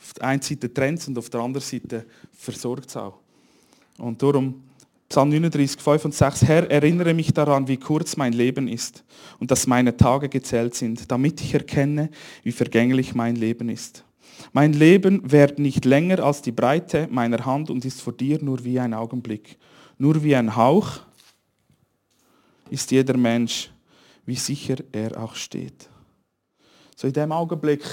Auf 0.00 0.12
der 0.14 0.24
einen 0.24 0.42
Seite 0.42 0.74
trennt 0.74 0.98
es 0.98 1.06
und 1.06 1.16
auf 1.16 1.30
der 1.30 1.40
anderen 1.40 1.64
Seite 1.64 2.04
versorgt 2.32 2.88
es 2.88 2.96
auch. 2.96 3.20
Und 3.96 4.20
darum, 4.20 4.64
Psalm 5.08 5.28
39, 5.28 5.80
5 5.80 6.04
und 6.06 6.14
6, 6.14 6.42
Herr, 6.42 6.68
erinnere 6.68 7.14
mich 7.14 7.32
daran, 7.32 7.68
wie 7.68 7.76
kurz 7.76 8.16
mein 8.16 8.32
Leben 8.32 8.66
ist 8.66 9.04
und 9.38 9.52
dass 9.52 9.68
meine 9.68 9.96
Tage 9.96 10.28
gezählt 10.28 10.74
sind, 10.74 11.12
damit 11.12 11.40
ich 11.42 11.54
erkenne, 11.54 12.10
wie 12.42 12.50
vergänglich 12.50 13.14
mein 13.14 13.36
Leben 13.36 13.68
ist. 13.68 14.04
Mein 14.52 14.72
Leben 14.72 15.30
währt 15.30 15.60
nicht 15.60 15.84
länger 15.84 16.24
als 16.24 16.42
die 16.42 16.50
Breite 16.50 17.06
meiner 17.08 17.46
Hand 17.46 17.70
und 17.70 17.84
ist 17.84 18.02
vor 18.02 18.12
dir 18.12 18.42
nur 18.42 18.64
wie 18.64 18.80
ein 18.80 18.94
Augenblick. 18.94 19.58
Nur 20.02 20.20
wie 20.20 20.34
ein 20.34 20.56
Hauch 20.56 20.98
ist 22.70 22.90
jeder 22.90 23.16
Mensch, 23.16 23.70
wie 24.26 24.34
sicher 24.34 24.74
er 24.90 25.16
auch 25.16 25.36
steht. 25.36 25.88
So 26.96 27.06
in 27.06 27.12
dem 27.12 27.30
Augenblick 27.30 27.84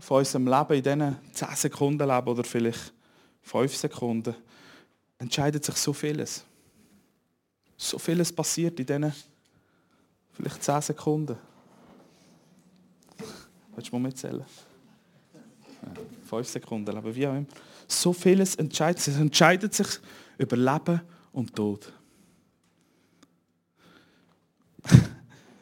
von 0.00 0.20
unserem 0.20 0.46
Leben, 0.46 0.72
in 0.72 0.82
diesen 0.82 1.16
10 1.34 1.48
Sekunden 1.54 2.08
Leben 2.08 2.28
oder 2.28 2.42
vielleicht 2.44 2.94
5 3.42 3.76
Sekunden, 3.76 4.34
entscheidet 5.18 5.62
sich 5.66 5.76
so 5.76 5.92
vieles. 5.92 6.46
So 7.76 7.98
vieles 7.98 8.32
passiert 8.32 8.80
in 8.80 8.86
diesen 8.86 9.12
vielleicht 10.32 10.64
10 10.64 10.80
Sekunden. 10.80 11.36
Willst 13.74 13.92
du 13.92 13.96
mal 13.96 14.08
mitzählen? 14.08 14.46
5 16.30 16.48
Sekunden 16.48 16.90
Leben, 16.90 17.14
wie 17.14 17.26
auch 17.26 17.36
immer. 17.36 17.46
So 17.86 18.14
vieles 18.14 18.54
entscheidet 18.54 19.02
sich. 19.02 19.12
Es 19.12 19.20
entscheidet 19.20 19.74
sich 19.74 20.00
über 20.38 20.56
Leben 20.56 21.00
und 21.32 21.54
Tod. 21.54 21.92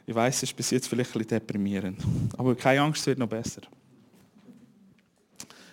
Ich 0.06 0.16
weiß, 0.16 0.38
es 0.38 0.42
ist 0.42 0.56
bis 0.56 0.70
jetzt 0.72 0.88
vielleicht 0.88 1.14
ein 1.14 1.20
bisschen 1.20 1.38
deprimierend, 1.38 2.02
aber 2.36 2.56
keine 2.56 2.80
Angst, 2.80 3.02
es 3.02 3.06
wird 3.06 3.20
noch 3.20 3.28
besser. 3.28 3.60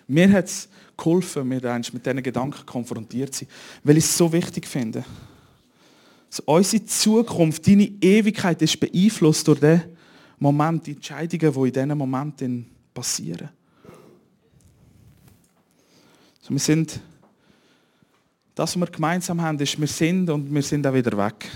Mir 0.06 0.30
hat 0.30 0.44
es 0.44 0.68
geholfen, 0.96 1.48
mit 1.48 1.64
diesen 1.64 2.22
Gedanken 2.22 2.64
konfrontiert 2.64 3.34
zu 3.34 3.44
sein, 3.44 3.48
weil 3.82 3.96
ich 3.96 4.04
es 4.04 4.16
so 4.16 4.32
wichtig 4.32 4.66
finde. 4.68 5.04
Also 6.30 6.42
unsere 6.46 6.84
Zukunft, 6.84 7.66
deine 7.66 7.90
Ewigkeit 8.00 8.62
ist 8.62 8.78
beeinflusst 8.78 9.48
durch 9.48 9.60
den 9.60 9.82
Moment, 10.38 10.86
die 10.86 10.92
Entscheidungen, 10.92 11.52
die 11.52 11.58
in 11.58 11.72
diesen 11.72 11.98
Momenten 11.98 12.66
passieren. 12.94 13.48
Also 16.40 16.50
wir 16.50 16.58
sind 16.58 17.00
das, 18.58 18.74
was 18.74 18.80
wir 18.80 18.86
gemeinsam 18.86 19.40
haben, 19.40 19.56
ist, 19.60 19.80
wir 19.80 19.86
sind 19.86 20.28
und 20.28 20.52
wir 20.52 20.62
sind 20.62 20.84
auch 20.84 20.92
wieder 20.92 21.16
weg. 21.16 21.48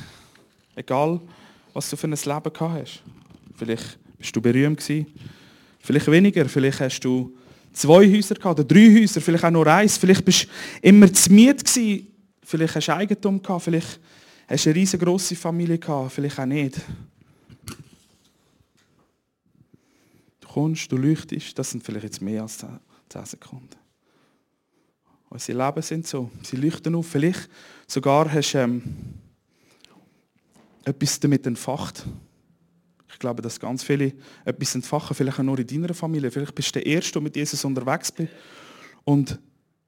Egal, 0.76 1.20
was 1.72 1.90
du 1.90 1.96
für 1.96 2.06
ein 2.06 2.12
Leben 2.12 2.24
gehabt 2.24 2.60
hast. 2.60 3.02
Vielleicht 3.56 3.98
bist 4.18 4.36
du 4.36 4.40
berühmt 4.40 4.78
gewesen, 4.78 5.06
vielleicht 5.80 6.08
weniger, 6.08 6.48
vielleicht 6.48 6.78
hast 6.78 7.00
du 7.00 7.36
zwei 7.72 8.08
Häuser 8.08 8.36
gehabt 8.36 8.60
oder 8.60 8.68
drei 8.68 9.00
Häuser, 9.00 9.20
vielleicht 9.20 9.44
auch 9.44 9.50
nur 9.50 9.66
eins, 9.66 9.98
vielleicht 9.98 10.24
bist 10.24 10.44
du 10.44 10.48
immer 10.80 11.12
zu 11.12 11.32
Miet 11.32 11.64
gewesen, 11.64 12.06
vielleicht 12.44 12.76
hast 12.76 12.86
du 12.86 12.94
Eigentum 12.94 13.42
gehabt, 13.42 13.64
vielleicht 13.64 13.98
hast 14.46 14.64
du 14.64 14.70
eine 14.70 14.78
riesengroße 14.78 15.34
Familie 15.34 15.78
gehabt, 15.78 16.12
vielleicht 16.12 16.38
auch 16.38 16.46
nicht. 16.46 16.76
Du 20.40 20.48
kommst, 20.48 20.92
du 20.92 20.96
leuchtest, 20.96 21.58
das 21.58 21.72
sind 21.72 21.82
vielleicht 21.82 22.04
jetzt 22.04 22.22
mehr 22.22 22.42
als 22.42 22.58
10 22.58 23.24
Sekunden. 23.24 23.81
Unsere 25.32 25.64
Leben 25.64 25.80
sind 25.80 26.06
so. 26.06 26.30
Sie 26.42 26.56
leuchten 26.56 26.94
auf. 26.94 27.06
Vielleicht 27.06 27.48
sogar 27.86 28.30
hast 28.30 28.52
du 28.52 28.58
ähm, 28.58 28.82
etwas 30.84 31.18
damit 31.20 31.46
entfacht. 31.46 32.04
Ich 33.10 33.18
glaube, 33.18 33.40
dass 33.40 33.58
ganz 33.58 33.82
viele 33.82 34.12
etwas 34.44 34.74
entfachen, 34.74 35.16
vielleicht 35.16 35.38
auch 35.38 35.42
nur 35.42 35.58
in 35.58 35.66
deiner 35.66 35.94
Familie. 35.94 36.30
Vielleicht 36.30 36.54
bist 36.54 36.76
du 36.76 36.80
der 36.80 36.86
Erste, 36.86 37.12
der 37.12 37.22
mit 37.22 37.34
Jesus 37.34 37.64
unterwegs 37.64 38.12
bist 38.12 38.30
und 39.04 39.38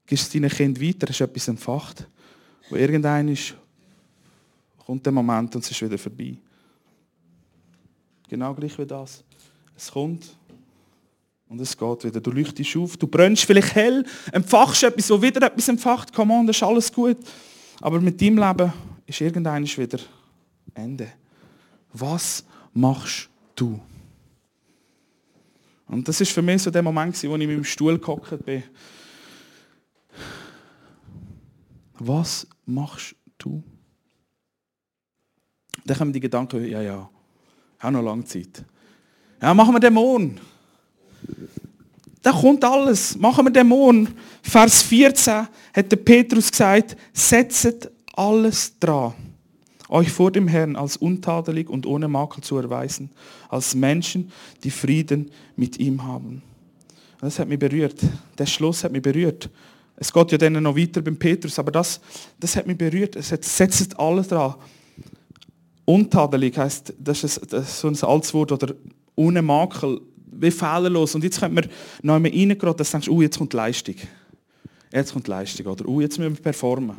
gibst 0.07 0.25
es 0.25 0.31
deinen 0.31 0.49
Kind 0.49 0.81
weiter, 0.81 1.07
hast 1.07 1.21
etwas 1.21 1.47
entfacht, 1.47 2.07
wo 2.71 2.75
irgendein 2.75 3.27
ist 3.27 3.53
kommt 4.83 5.05
der 5.05 5.13
Moment 5.13 5.55
und 5.55 5.63
es 5.63 5.69
ist 5.69 5.81
wieder 5.81 5.97
vorbei. 5.99 6.37
Genau 8.27 8.55
gleich 8.55 8.75
wie 8.79 8.85
das. 8.85 9.23
Es 9.77 9.91
kommt 9.91 10.35
und 11.47 11.61
es 11.61 11.77
geht 11.77 12.03
wieder. 12.03 12.19
Du 12.19 12.31
leuchtest 12.31 12.75
auf, 12.77 12.97
du 12.97 13.07
brennst 13.07 13.45
vielleicht 13.45 13.75
hell, 13.75 14.05
empfachst 14.31 14.83
etwas, 14.83 15.09
wo 15.09 15.21
wieder 15.21 15.45
etwas 15.45 15.67
empfacht. 15.67 16.13
Come 16.13 16.33
on, 16.33 16.47
das 16.47 16.57
ist 16.57 16.63
alles 16.63 16.91
gut. 16.91 17.17
Aber 17.81 17.99
mit 18.01 18.19
deinem 18.21 18.37
Leben 18.37 18.73
ist 19.05 19.21
irgendein 19.21 19.65
wieder 19.65 19.99
Ende. 20.73 21.11
Was 21.93 22.43
machst 22.73 23.29
du? 23.55 23.79
Und 25.87 26.07
das 26.07 26.19
ist 26.19 26.31
für 26.31 26.41
mich 26.41 26.63
so 26.63 26.71
der 26.71 26.81
Moment, 26.81 27.15
wo 27.23 27.35
ich 27.35 27.47
mit 27.47 27.57
dem 27.57 27.63
Stuhl 27.63 27.99
gehockt 27.99 28.43
bin. 28.45 28.63
Was 31.99 32.47
machst 32.65 33.15
du? 33.37 33.63
Dann 35.85 35.97
kommen 35.97 36.11
die 36.11 36.19
Gedanken, 36.19 36.65
ja, 36.65 36.81
ja, 36.81 37.09
ich 37.77 37.83
habe 37.83 37.93
noch 37.93 38.01
lange 38.01 38.25
Zeit. 38.25 38.65
Ja, 39.41 39.53
machen 39.53 39.73
wir 39.73 39.79
Dämon. 39.79 40.39
Da 42.21 42.31
kommt 42.31 42.63
alles. 42.63 43.15
Machen 43.17 43.45
wir 43.45 43.51
Dämon. 43.51 44.07
Vers 44.41 44.81
14 44.81 45.47
hat 45.75 45.91
der 45.91 45.97
Petrus 45.97 46.49
gesagt, 46.49 46.97
setzt 47.13 47.91
alles 48.15 48.73
dran, 48.79 49.13
euch 49.89 50.11
vor 50.11 50.31
dem 50.31 50.47
Herrn 50.47 50.75
als 50.75 50.97
untadelig 50.97 51.69
und 51.69 51.85
ohne 51.85 52.07
Makel 52.07 52.41
zu 52.41 52.57
erweisen, 52.57 53.11
als 53.49 53.75
Menschen, 53.75 54.31
die 54.63 54.71
Frieden 54.71 55.29
mit 55.55 55.77
ihm 55.77 56.03
haben. 56.03 56.41
Das 57.21 57.37
hat 57.39 57.47
mich 57.47 57.59
berührt. 57.59 57.99
Der 58.37 58.45
Schluss 58.45 58.83
hat 58.83 58.91
mich 58.91 59.01
berührt. 59.01 59.49
Es 59.97 60.11
geht 60.11 60.31
ja 60.31 60.37
dann 60.37 60.61
noch 60.61 60.75
weiter 60.75 61.01
beim 61.01 61.17
Petrus, 61.17 61.57
aber 61.59 61.71
das, 61.71 62.01
das 62.39 62.55
hat 62.55 62.67
mich 62.67 62.77
berührt. 62.77 63.15
Es 63.15 63.29
setzt 63.29 63.99
alles 63.99 64.27
dran. 64.27 64.55
Untadelig 65.85 66.57
heißt, 66.57 66.93
das 66.97 67.23
ist, 67.23 67.53
das 67.53 67.69
ist 67.69 67.79
so 67.79 67.87
ein 67.87 68.09
altes 68.09 68.33
Wort, 68.33 68.51
oder 68.51 68.73
ohne 69.15 69.41
Makel, 69.41 70.01
wie 70.39 70.51
fehlerlos. 70.51 71.15
Und 71.15 71.23
jetzt 71.23 71.39
könnte 71.39 71.55
man 71.55 71.69
noch 72.01 72.15
einmal 72.15 72.31
reingeraten, 72.31 72.77
dass 72.77 72.91
du 72.91 72.97
denkst, 72.97 73.09
uh, 73.09 73.21
jetzt 73.21 73.37
kommt 73.37 73.53
Leistung. 73.53 73.95
Jetzt 74.91 75.13
kommt 75.13 75.27
Leistung, 75.27 75.67
oder? 75.67 75.87
Uh, 75.87 76.01
jetzt 76.01 76.17
müssen 76.17 76.35
wir 76.35 76.41
performen. 76.41 76.97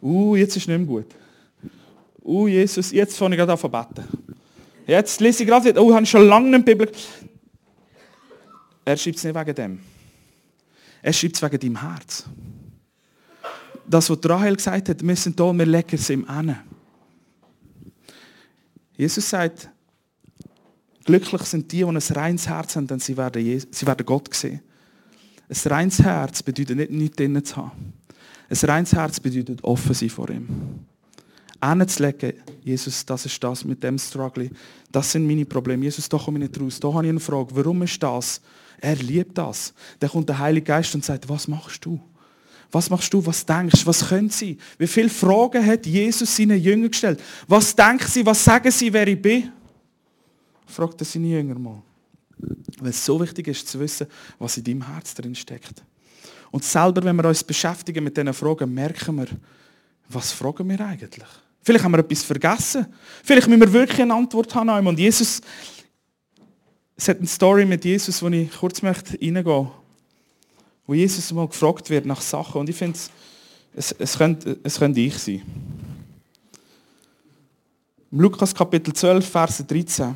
Uh, 0.00 0.36
jetzt 0.36 0.56
ist 0.56 0.68
nicht 0.68 0.78
mehr 0.78 0.86
gut. 0.86 1.06
Uh, 2.22 2.48
Jesus, 2.48 2.92
jetzt 2.92 3.16
fange 3.16 3.34
ich 3.34 3.38
gerade 3.38 3.52
an 3.52 3.58
zu 3.58 3.68
beten. 3.68 4.04
Jetzt 4.86 5.20
lese 5.20 5.42
ich 5.42 5.48
gerade, 5.48 5.80
oh, 5.80 5.92
habe 5.92 6.04
ich 6.04 6.10
schon 6.10 6.26
lange 6.26 6.50
nicht 6.50 6.64
Bibel. 6.64 6.90
Er 8.84 8.96
schreibt 8.96 9.16
es 9.16 9.24
nicht 9.24 9.34
wegen 9.34 9.54
dem. 9.54 9.80
Er 11.02 11.12
schreibt 11.12 11.36
es 11.36 11.42
wegen 11.42 11.58
deinem 11.58 11.80
Herz. 11.80 12.24
Das, 13.86 14.08
was 14.10 14.18
Rahel 14.24 14.56
gesagt 14.56 14.88
hat, 14.88 15.06
wir 15.06 15.16
sind 15.16 15.38
da, 15.38 15.52
wir 15.52 15.66
legen 15.66 15.88
es 15.92 16.10
ihm 16.10 16.24
an. 16.26 16.58
Jesus 18.96 19.28
sagt, 19.28 19.68
glücklich 21.04 21.42
sind 21.42 21.70
die, 21.72 21.78
die 21.78 21.84
ein 21.84 21.96
reines 21.96 22.48
Herz 22.48 22.76
haben, 22.76 22.86
denn 22.86 23.00
sie 23.00 23.16
werden, 23.16 23.62
sie 23.70 23.86
werden 23.86 24.06
Gott 24.06 24.34
sehen. 24.34 24.60
Ein 25.48 25.70
reines 25.70 26.02
Herz 26.02 26.42
bedeutet 26.42 26.76
nicht, 26.76 26.90
nichts 26.90 27.16
drinnen 27.16 27.44
zu 27.44 27.56
haben. 27.56 27.92
Ein 28.48 28.68
reines 28.68 28.92
Herz 28.92 29.20
bedeutet 29.20 29.62
offen 29.62 29.94
sein 29.94 30.10
vor 30.10 30.30
ihm. 30.30 30.48
Hinzulegen, 31.62 32.34
Jesus, 32.62 33.06
das 33.06 33.24
ist 33.26 33.42
das 33.42 33.64
mit 33.64 33.82
dem 33.82 33.98
Struggle. 33.98 34.50
Das 34.92 35.12
sind 35.12 35.26
meine 35.26 35.46
Probleme. 35.46 35.84
Jesus, 35.84 36.08
da 36.08 36.18
komme 36.18 36.38
ich 36.38 36.50
nicht 36.50 36.60
raus. 36.60 36.78
Da 36.78 36.92
habe 36.92 37.04
ich 37.04 37.10
eine 37.10 37.20
Frage. 37.20 37.48
Warum 37.52 37.82
ist 37.82 38.02
das? 38.02 38.40
Er 38.80 38.96
liebt 38.96 39.38
das. 39.38 39.72
Dann 39.98 40.10
kommt 40.10 40.28
der 40.28 40.38
Heilige 40.38 40.66
Geist 40.66 40.94
und 40.94 41.04
sagt, 41.04 41.28
was 41.28 41.48
machst 41.48 41.84
du? 41.84 41.98
Was 42.70 42.90
machst 42.90 43.14
du? 43.14 43.24
Was 43.24 43.46
denkst 43.46 43.82
du? 43.82 43.86
Was 43.86 44.08
können 44.08 44.30
sie? 44.30 44.58
Wie 44.78 44.86
viele 44.86 45.08
Fragen 45.08 45.64
hat 45.64 45.86
Jesus 45.86 46.36
seinen 46.36 46.60
Jüngern 46.60 46.90
gestellt? 46.90 47.20
Was 47.46 47.74
denken 47.74 48.08
sie? 48.08 48.26
Was 48.26 48.44
sagen 48.44 48.70
sie, 48.70 48.92
wer 48.92 49.06
ich 49.06 49.20
bin? 49.20 49.52
Fragt 50.66 51.00
er 51.00 51.04
seine 51.04 51.28
Jünger 51.28 51.58
mal. 51.58 51.82
Weil 52.80 52.90
es 52.90 53.04
so 53.04 53.20
wichtig 53.20 53.48
ist 53.48 53.68
zu 53.68 53.78
wissen, 53.80 54.06
was 54.38 54.56
in 54.56 54.64
deinem 54.64 54.86
Herz 54.86 55.14
drin 55.14 55.34
steckt. 55.34 55.82
Und 56.50 56.64
selber, 56.64 57.02
wenn 57.02 57.16
wir 57.16 57.24
uns 57.24 57.42
beschäftigen 57.42 58.04
mit 58.04 58.16
diesen 58.16 58.32
Fragen, 58.32 58.72
merken 58.72 59.16
wir, 59.16 59.26
was 60.08 60.32
fragen 60.32 60.68
wir 60.68 60.80
eigentlich? 60.80 61.28
Vielleicht 61.62 61.84
haben 61.84 61.92
wir 61.92 62.00
etwas 62.00 62.22
vergessen. 62.22 62.86
Vielleicht 63.22 63.48
müssen 63.48 63.60
wir 63.60 63.72
wirklich 63.72 64.02
eine 64.02 64.14
Antwort 64.14 64.54
haben. 64.54 64.86
Und 64.86 64.98
Jesus, 64.98 65.40
es 66.96 67.08
hat 67.08 67.18
eine 67.18 67.26
Story 67.26 67.64
mit 67.64 67.84
Jesus, 67.84 68.22
wo 68.22 68.28
ich 68.28 68.52
kurz 68.52 68.82
möchte 68.82 69.18
reingehen 69.20 69.70
wo 70.86 70.94
Jesus 70.94 71.32
mal 71.32 71.48
gefragt 71.48 71.88
wird 71.90 72.04
nach 72.04 72.20
Sachen. 72.20 72.60
Und 72.60 72.68
ich 72.68 72.76
finde, 72.76 72.98
es, 73.74 73.92
es, 73.92 74.18
könnte, 74.18 74.58
es 74.62 74.78
könnte 74.78 75.00
ich 75.00 75.16
sein. 75.18 75.42
Im 78.12 78.20
Lukas 78.20 78.54
Kapitel 78.54 78.92
12, 78.92 79.28
Verse 79.28 79.64
13. 79.64 80.14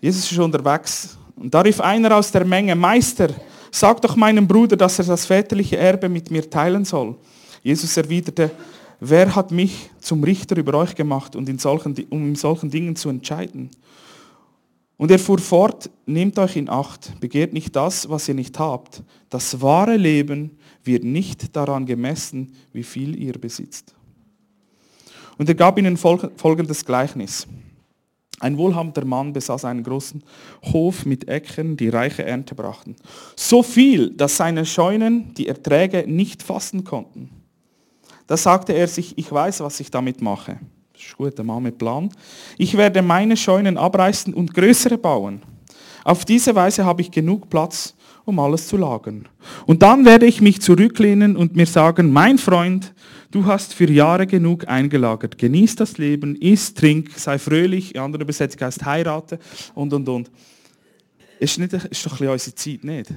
Jesus 0.00 0.30
ist 0.30 0.38
unterwegs. 0.38 1.16
Und 1.36 1.52
da 1.52 1.60
rief 1.60 1.80
einer 1.80 2.16
aus 2.16 2.30
der 2.30 2.44
Menge, 2.44 2.74
Meister, 2.74 3.28
Sag 3.70 4.02
doch 4.02 4.16
meinem 4.16 4.48
Bruder, 4.48 4.76
dass 4.76 4.98
er 4.98 5.04
das 5.04 5.26
väterliche 5.26 5.76
Erbe 5.76 6.08
mit 6.08 6.30
mir 6.30 6.48
teilen 6.48 6.84
soll. 6.84 7.16
Jesus 7.62 7.96
erwiderte, 7.96 8.50
wer 8.98 9.34
hat 9.34 9.52
mich 9.52 9.90
zum 10.00 10.24
Richter 10.24 10.56
über 10.56 10.74
euch 10.74 10.94
gemacht, 10.94 11.36
und 11.36 11.48
in 11.48 11.58
solchen, 11.58 11.94
um 12.10 12.28
in 12.28 12.34
solchen 12.34 12.70
Dingen 12.70 12.96
zu 12.96 13.08
entscheiden? 13.08 13.70
Und 14.96 15.10
er 15.10 15.18
fuhr 15.18 15.38
fort, 15.38 15.88
nehmt 16.04 16.38
euch 16.38 16.56
in 16.56 16.68
Acht, 16.68 17.18
begehrt 17.20 17.52
nicht 17.52 17.74
das, 17.74 18.10
was 18.10 18.28
ihr 18.28 18.34
nicht 18.34 18.58
habt. 18.58 19.02
Das 19.30 19.62
wahre 19.62 19.96
Leben 19.96 20.58
wird 20.84 21.04
nicht 21.04 21.54
daran 21.56 21.86
gemessen, 21.86 22.54
wie 22.72 22.82
viel 22.82 23.16
ihr 23.16 23.34
besitzt. 23.34 23.94
Und 25.38 25.48
er 25.48 25.54
gab 25.54 25.78
ihnen 25.78 25.96
folgendes 25.96 26.84
Gleichnis. 26.84 27.46
Ein 28.40 28.56
wohlhabender 28.56 29.04
Mann 29.04 29.34
besaß 29.34 29.66
einen 29.66 29.84
großen 29.84 30.24
Hof 30.72 31.04
mit 31.04 31.28
Äckern, 31.28 31.76
die 31.76 31.90
reiche 31.90 32.24
Ernte 32.24 32.54
brachten. 32.54 32.96
So 33.36 33.62
viel, 33.62 34.10
dass 34.10 34.38
seine 34.38 34.64
Scheunen 34.64 35.34
die 35.34 35.46
Erträge 35.46 36.04
nicht 36.06 36.42
fassen 36.42 36.82
konnten. 36.82 37.28
Da 38.26 38.38
sagte 38.38 38.72
er 38.72 38.88
sich, 38.88 39.16
ich 39.18 39.30
weiß, 39.30 39.60
was 39.60 39.78
ich 39.80 39.90
damit 39.90 40.22
mache. 40.22 40.58
Das 40.94 41.02
ist 41.02 41.16
gut, 41.16 41.36
der 41.36 41.44
Mann 41.44 41.62
mit 41.62 41.76
Plan. 41.76 42.08
Ich 42.56 42.76
werde 42.76 43.02
meine 43.02 43.36
Scheunen 43.36 43.76
abreißen 43.76 44.32
und 44.32 44.54
größere 44.54 44.96
bauen. 44.96 45.42
Auf 46.04 46.24
diese 46.24 46.54
Weise 46.54 46.84
habe 46.84 47.02
ich 47.02 47.10
genug 47.10 47.50
Platz, 47.50 47.94
um 48.30 48.38
alles 48.38 48.66
zu 48.66 48.76
lagern. 48.76 49.28
Und 49.66 49.82
dann 49.82 50.04
werde 50.04 50.26
ich 50.26 50.40
mich 50.40 50.60
zurücklehnen 50.60 51.36
und 51.36 51.54
mir 51.54 51.66
sagen, 51.66 52.10
mein 52.10 52.38
Freund, 52.38 52.94
du 53.30 53.44
hast 53.44 53.74
für 53.74 53.90
Jahre 53.90 54.26
genug 54.26 54.66
eingelagert. 54.66 55.36
Genieß 55.36 55.76
das 55.76 55.98
Leben, 55.98 56.36
iss, 56.36 56.74
trink, 56.74 57.10
sei 57.16 57.38
fröhlich, 57.38 57.94
in 57.94 58.00
anderen 58.00 58.22
Übersetzungen 58.22 58.66
heißt 58.66 58.84
heirate 58.84 59.38
und, 59.74 59.92
und, 59.92 60.08
und. 60.08 60.30
Ist, 61.38 61.58
nicht, 61.58 61.72
ist 61.72 62.06
doch 62.06 62.20
ein 62.20 62.28
unsere 62.28 62.54
Zeit, 62.54 62.84
nicht? 62.84 63.10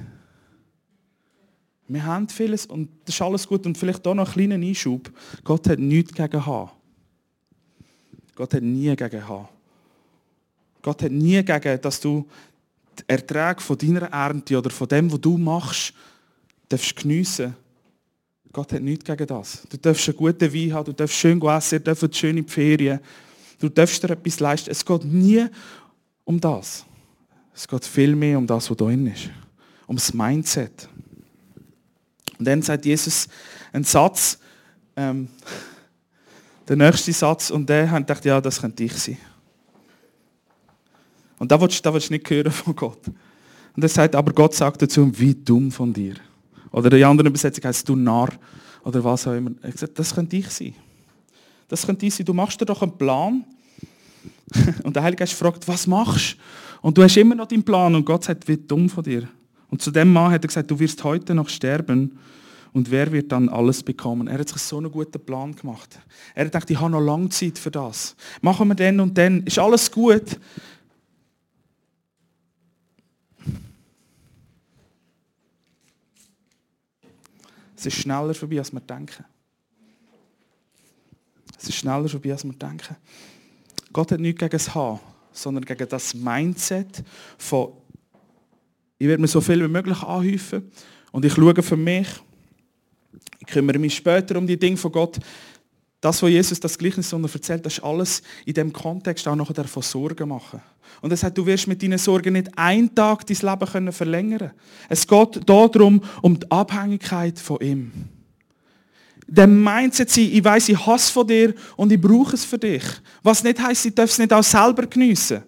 Wir 1.86 2.04
haben 2.04 2.28
vieles 2.28 2.66
und 2.66 2.88
das 3.04 3.14
ist 3.14 3.22
alles 3.22 3.46
gut. 3.46 3.66
Und 3.66 3.76
vielleicht 3.76 4.02
hier 4.02 4.14
noch 4.14 4.26
einen 4.26 4.48
kleinen 4.48 4.62
Einschub. 4.62 5.10
Gott 5.42 5.68
hat 5.68 5.78
nichts 5.78 6.14
gegen 6.14 6.46
H. 6.46 6.72
Gott 8.34 8.54
hat 8.54 8.62
nie 8.62 8.94
gegen 8.96 9.28
H. 9.28 9.48
Gott 10.82 11.02
hat 11.02 11.12
nie 11.12 11.42
gegen, 11.42 11.80
dass 11.80 12.00
du 12.00 12.26
die 13.00 13.04
Erträge 13.06 13.60
von 13.60 13.78
deiner 13.78 14.08
Ernte 14.08 14.58
oder 14.58 14.70
von 14.70 14.88
dem, 14.88 15.10
was 15.12 15.20
du 15.20 15.38
machst, 15.38 15.94
darfst 16.68 16.96
geniessen. 16.96 17.54
Gott 18.52 18.72
hat 18.72 18.82
nichts 18.82 19.04
gegen 19.04 19.26
das. 19.26 19.62
Du 19.68 19.76
darfst 19.76 20.08
einen 20.08 20.16
guten 20.16 20.52
Wein 20.52 20.72
haben, 20.72 20.84
du 20.84 20.92
darfst 20.92 21.16
schön 21.16 21.42
essen, 21.42 21.78
du 21.78 21.84
darfst 21.84 22.16
schön 22.16 22.36
in 22.36 22.46
die 22.46 22.52
Ferien. 22.52 23.00
Du 23.58 23.68
darfst 23.68 24.02
dir 24.02 24.10
etwas 24.10 24.40
leisten. 24.40 24.70
Es 24.70 24.84
geht 24.84 25.04
nie 25.04 25.46
um 26.24 26.40
das. 26.40 26.84
Es 27.54 27.66
geht 27.66 27.84
viel 27.84 28.14
mehr 28.16 28.38
um 28.38 28.46
das, 28.46 28.70
was 28.70 28.76
da 28.76 28.84
drin 28.84 29.06
ist. 29.06 29.30
Um 29.86 29.96
das 29.96 30.12
Mindset. 30.12 30.88
Und 32.38 32.46
dann 32.46 32.62
sagt 32.62 32.84
Jesus 32.84 33.28
einen 33.72 33.84
Satz, 33.84 34.38
ähm, 34.96 35.28
der 36.68 36.76
nächste 36.76 37.12
Satz, 37.12 37.50
und 37.50 37.68
der 37.68 37.90
hat 37.90 38.06
gedacht, 38.06 38.24
ja, 38.24 38.40
das 38.40 38.60
könnte 38.60 38.84
ich 38.84 38.94
sein. 38.94 39.18
Und 41.38 41.50
da 41.50 41.60
willst, 41.60 41.84
willst 41.84 42.08
du 42.08 42.14
nicht 42.14 42.28
hören 42.30 42.52
von 42.52 42.74
Gott. 42.74 43.00
Und 43.76 43.82
er 43.82 43.88
sagt, 43.88 44.14
aber 44.14 44.32
Gott 44.32 44.54
sagt 44.54 44.82
dazu, 44.82 45.10
wie 45.18 45.34
dumm 45.34 45.70
von 45.70 45.92
dir. 45.92 46.14
Oder 46.70 46.96
in 46.96 47.04
anderen 47.04 47.28
Übersetzungen 47.28 47.68
heißt 47.68 47.88
du 47.88 47.96
Narr. 47.96 48.30
Oder 48.84 49.02
was 49.02 49.26
auch 49.26 49.32
immer. 49.32 49.52
Er 49.62 49.72
gesagt, 49.72 49.98
das 49.98 50.14
könnte 50.14 50.36
ich 50.36 50.48
sein. 50.48 50.74
Das 51.68 51.86
könnte 51.86 52.06
ich 52.06 52.14
sein. 52.14 52.26
Du 52.26 52.34
machst 52.34 52.60
dir 52.60 52.66
doch 52.66 52.82
einen 52.82 52.96
Plan. 52.96 53.44
Und 54.84 54.94
der 54.94 55.02
Heilige 55.02 55.20
Geist 55.20 55.32
fragt, 55.32 55.66
was 55.66 55.86
machst 55.86 56.34
du? 56.34 56.86
Und 56.86 56.98
du 56.98 57.02
hast 57.02 57.16
immer 57.16 57.34
noch 57.34 57.46
deinen 57.46 57.64
Plan. 57.64 57.94
Und 57.94 58.04
Gott 58.04 58.24
sagt, 58.24 58.46
wie 58.46 58.56
dumm 58.56 58.88
von 58.88 59.02
dir. 59.02 59.28
Und 59.70 59.82
zu 59.82 59.90
dem 59.90 60.12
Mann 60.12 60.30
hat 60.30 60.44
er 60.44 60.48
gesagt, 60.48 60.70
du 60.70 60.78
wirst 60.78 61.02
heute 61.02 61.34
noch 61.34 61.48
sterben. 61.48 62.18
Und 62.72 62.90
wer 62.90 63.10
wird 63.12 63.32
dann 63.32 63.48
alles 63.48 63.82
bekommen? 63.82 64.26
Er 64.26 64.38
hat 64.38 64.48
sich 64.48 64.58
so 64.58 64.78
einen 64.78 64.90
guten 64.90 65.24
Plan 65.24 65.54
gemacht. 65.54 65.98
Er 66.34 66.44
hat 66.44 66.52
gedacht, 66.52 66.70
ich 66.70 66.80
habe 66.80 66.90
noch 66.90 67.00
lange 67.00 67.28
Zeit 67.28 67.58
für 67.58 67.70
das. 67.70 68.16
Machen 68.42 68.68
wir 68.68 68.74
den 68.74 69.00
und 69.00 69.16
dann. 69.16 69.44
Ist 69.44 69.58
alles 69.58 69.90
gut? 69.90 70.38
Es 77.86 77.94
ist 77.94 78.00
schneller 78.00 78.32
vorbei, 78.32 78.58
als 78.58 78.72
wir 78.72 78.80
denken. 78.80 79.26
Es 81.58 81.68
ist 81.68 81.74
schneller 81.74 82.08
vorbei, 82.08 82.32
als 82.32 82.42
wir 82.42 82.54
denken. 82.54 82.96
Gott 83.92 84.10
hat 84.10 84.20
nichts 84.20 84.38
gegen 84.40 84.52
das 84.52 84.74
Haar, 84.74 84.98
sondern 85.32 85.66
gegen 85.66 85.86
das 85.86 86.14
Mindset 86.14 87.04
von, 87.36 87.74
ich 88.96 89.06
werde 89.06 89.20
mir 89.20 89.28
so 89.28 89.42
viel 89.42 89.62
wie 89.62 89.68
möglich 89.68 90.02
anhäufen 90.02 90.72
und 91.12 91.26
ich 91.26 91.34
schaue 91.34 91.62
für 91.62 91.76
mich, 91.76 92.08
ich 93.40 93.46
kümmere 93.48 93.78
mich 93.78 93.96
später 93.96 94.38
um 94.38 94.46
die 94.46 94.58
Dinge 94.58 94.78
von 94.78 94.90
Gott. 94.90 95.18
Das, 96.04 96.22
was 96.22 96.28
Jesus 96.28 96.60
das 96.60 96.76
Gleichnis 96.76 97.10
erzählt, 97.10 97.64
das 97.64 97.78
ist 97.78 97.82
alles 97.82 98.20
in 98.44 98.52
dem 98.52 98.74
Kontext 98.74 99.26
auch 99.26 99.34
nachher 99.34 99.64
von 99.64 99.82
Sorgen 99.82 100.28
machen. 100.28 100.60
Und 101.00 101.10
er 101.10 101.16
sagt, 101.16 101.38
du 101.38 101.46
wirst 101.46 101.66
mit 101.66 101.82
deinen 101.82 101.96
Sorgen 101.96 102.34
nicht 102.34 102.58
einen 102.58 102.94
Tag 102.94 103.26
dein 103.26 103.38
Leben 103.38 103.72
können 103.72 103.90
verlängern 103.90 104.50
Es 104.90 105.06
geht 105.06 105.40
darum, 105.48 106.02
um 106.20 106.38
die 106.38 106.50
Abhängigkeit 106.50 107.38
von 107.38 107.58
ihm. 107.62 107.90
Der 109.26 109.46
Mindset 109.46 110.10
sein, 110.10 110.28
ich 110.30 110.44
weiß, 110.44 110.68
ich 110.68 110.86
hasse 110.86 111.10
von 111.10 111.26
dir 111.26 111.54
und 111.74 111.90
ich 111.90 111.98
brauche 111.98 112.34
es 112.34 112.44
für 112.44 112.58
dich. 112.58 112.84
Was 113.22 113.42
nicht 113.42 113.58
heißt, 113.58 113.86
ich 113.86 113.94
darf 113.94 114.10
es 114.10 114.18
nicht 114.18 114.30
auch 114.30 114.44
selber 114.44 114.86
geniessen. 114.86 115.42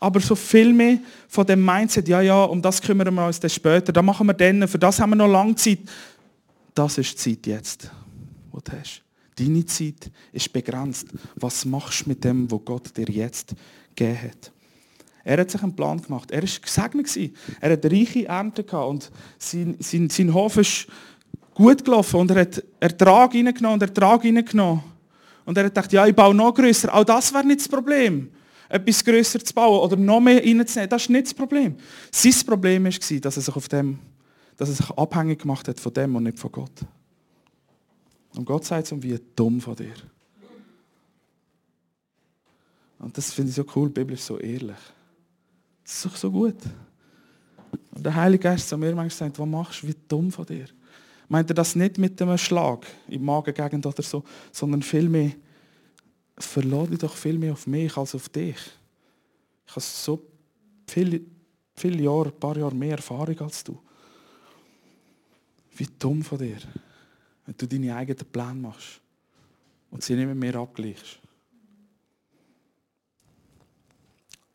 Aber 0.00 0.20
so 0.20 0.34
viel 0.34 0.72
mehr 0.72 1.00
von 1.28 1.44
dem 1.44 1.62
Mindset, 1.62 2.08
ja, 2.08 2.22
ja, 2.22 2.44
um 2.44 2.62
das 2.62 2.80
kümmern 2.80 3.12
wir 3.12 3.26
uns 3.26 3.40
dann 3.40 3.50
später, 3.50 3.92
da 3.92 4.00
machen 4.00 4.26
wir 4.26 4.32
dann, 4.32 4.66
für 4.66 4.78
das 4.78 4.98
haben 4.98 5.10
wir 5.10 5.16
noch 5.16 5.28
lange 5.28 5.54
Zeit. 5.56 5.80
Das 6.74 6.96
ist 6.96 7.12
die 7.26 7.36
Zeit 7.36 7.46
jetzt, 7.46 7.90
die 8.54 8.58
du 8.64 8.72
hast. 8.72 9.02
Deine 9.36 9.64
Zeit 9.64 10.10
ist 10.32 10.52
begrenzt. 10.52 11.08
Was 11.36 11.64
machst 11.64 12.04
du 12.04 12.10
mit 12.10 12.22
dem, 12.24 12.50
was 12.50 12.60
Gott 12.64 12.96
dir 12.96 13.08
jetzt 13.08 13.54
gegeben 13.94 14.22
hat? 14.22 14.52
Er 15.24 15.38
hat 15.38 15.50
sich 15.50 15.62
einen 15.62 15.74
Plan 15.74 16.02
gemacht. 16.02 16.30
Er 16.30 16.42
war 16.42 16.48
gesegnet. 16.48 17.32
Er 17.60 17.72
hat 17.72 17.84
reiche 17.84 18.26
Ernte 18.26 18.64
und 18.78 19.10
sein, 19.38 19.76
sein, 19.78 20.10
sein 20.10 20.34
Hof 20.34 20.56
ist 20.56 20.86
gut 21.54 21.84
gelaufen 21.84 22.20
und 22.20 22.30
er 22.30 22.40
hat 22.40 22.62
Ertrag 22.80 23.34
reingenommen 23.34 23.74
und 23.74 23.82
Ertrag 23.82 24.24
reingenommen. 24.24 24.82
Und 25.44 25.56
er 25.56 25.64
hat 25.64 25.74
gedacht, 25.74 25.92
ja, 25.92 26.06
ich 26.06 26.14
baue 26.14 26.34
noch 26.34 26.54
grösser. 26.54 26.94
Auch 26.94 27.04
das 27.04 27.32
wäre 27.32 27.46
nicht 27.46 27.60
das 27.60 27.68
Problem. 27.68 28.30
Etwas 28.68 29.04
grösser 29.04 29.44
zu 29.44 29.52
bauen 29.52 29.80
oder 29.80 29.96
noch 29.96 30.20
mehr 30.20 30.42
reinzunehmen, 30.42 30.88
das 30.88 31.02
ist 31.02 31.10
nicht 31.10 31.26
das 31.26 31.34
Problem. 31.34 31.76
Sein 32.10 32.34
Problem 32.46 32.84
war, 32.84 32.90
dass 32.90 33.36
er 33.36 33.42
sich 33.42 33.56
auf 33.56 33.68
dem, 33.68 33.98
dass 34.56 34.70
er 34.70 34.74
sich 34.76 34.90
abhängig 34.90 35.40
gemacht 35.40 35.68
hat 35.68 35.78
von 35.78 35.92
dem 35.92 36.16
und 36.16 36.22
nicht 36.22 36.38
von 36.38 36.50
Gott. 36.50 36.80
Und 38.34 38.44
Gott 38.44 38.64
sagt 38.64 38.86
so, 38.86 39.02
wie 39.02 39.18
dumm 39.36 39.60
von 39.60 39.76
dir. 39.76 39.94
Und 42.98 43.16
das 43.18 43.32
finde 43.32 43.50
ich 43.50 43.56
so 43.56 43.64
cool, 43.74 43.88
die 43.88 43.94
Bibel 43.94 44.14
ist 44.14 44.24
so 44.24 44.38
ehrlich. 44.38 44.76
Das 45.84 45.94
ist 45.94 46.06
doch 46.06 46.16
so 46.16 46.30
gut. 46.30 46.56
Und 47.90 48.06
der 48.06 48.14
Heilige 48.14 48.44
Geist 48.44 48.68
zu 48.68 48.78
mir 48.78 48.94
manchmal 48.94 49.10
sagt, 49.10 49.38
was 49.38 49.46
machst 49.46 49.82
du, 49.82 49.88
wie 49.88 49.96
dumm 50.08 50.30
von 50.30 50.46
dir. 50.46 50.66
Meint 51.28 51.50
er 51.50 51.54
das 51.54 51.74
nicht 51.74 51.98
mit 51.98 52.20
einem 52.22 52.38
Schlag 52.38 52.86
im 53.08 53.24
Magengegend 53.24 53.84
oder 53.84 54.02
so, 54.02 54.22
sondern 54.52 54.82
vielmehr, 54.82 55.32
verlade 56.38 56.90
dich 56.90 57.00
doch 57.00 57.16
viel 57.16 57.38
mehr 57.38 57.52
auf 57.52 57.66
mich 57.66 57.96
als 57.96 58.14
auf 58.14 58.28
dich. 58.28 58.56
Ich 59.66 59.72
habe 59.72 59.80
so 59.80 60.22
viele, 60.86 61.20
viele 61.74 62.02
Jahre, 62.02 62.28
ein 62.28 62.38
paar 62.38 62.56
Jahre 62.56 62.74
mehr 62.74 62.96
Erfahrung 62.96 63.38
als 63.40 63.64
du. 63.64 63.78
Wie 65.74 65.88
dumm 65.98 66.22
von 66.22 66.38
dir 66.38 66.58
wenn 67.46 67.56
du 67.56 67.66
deine 67.66 67.94
eigenen 67.94 68.26
Pläne 68.30 68.54
machst 68.54 69.00
und 69.90 70.02
sie 70.02 70.14
nicht 70.14 70.26
mit 70.26 70.36
mir 70.36 70.56
abgleichst. 70.56 71.18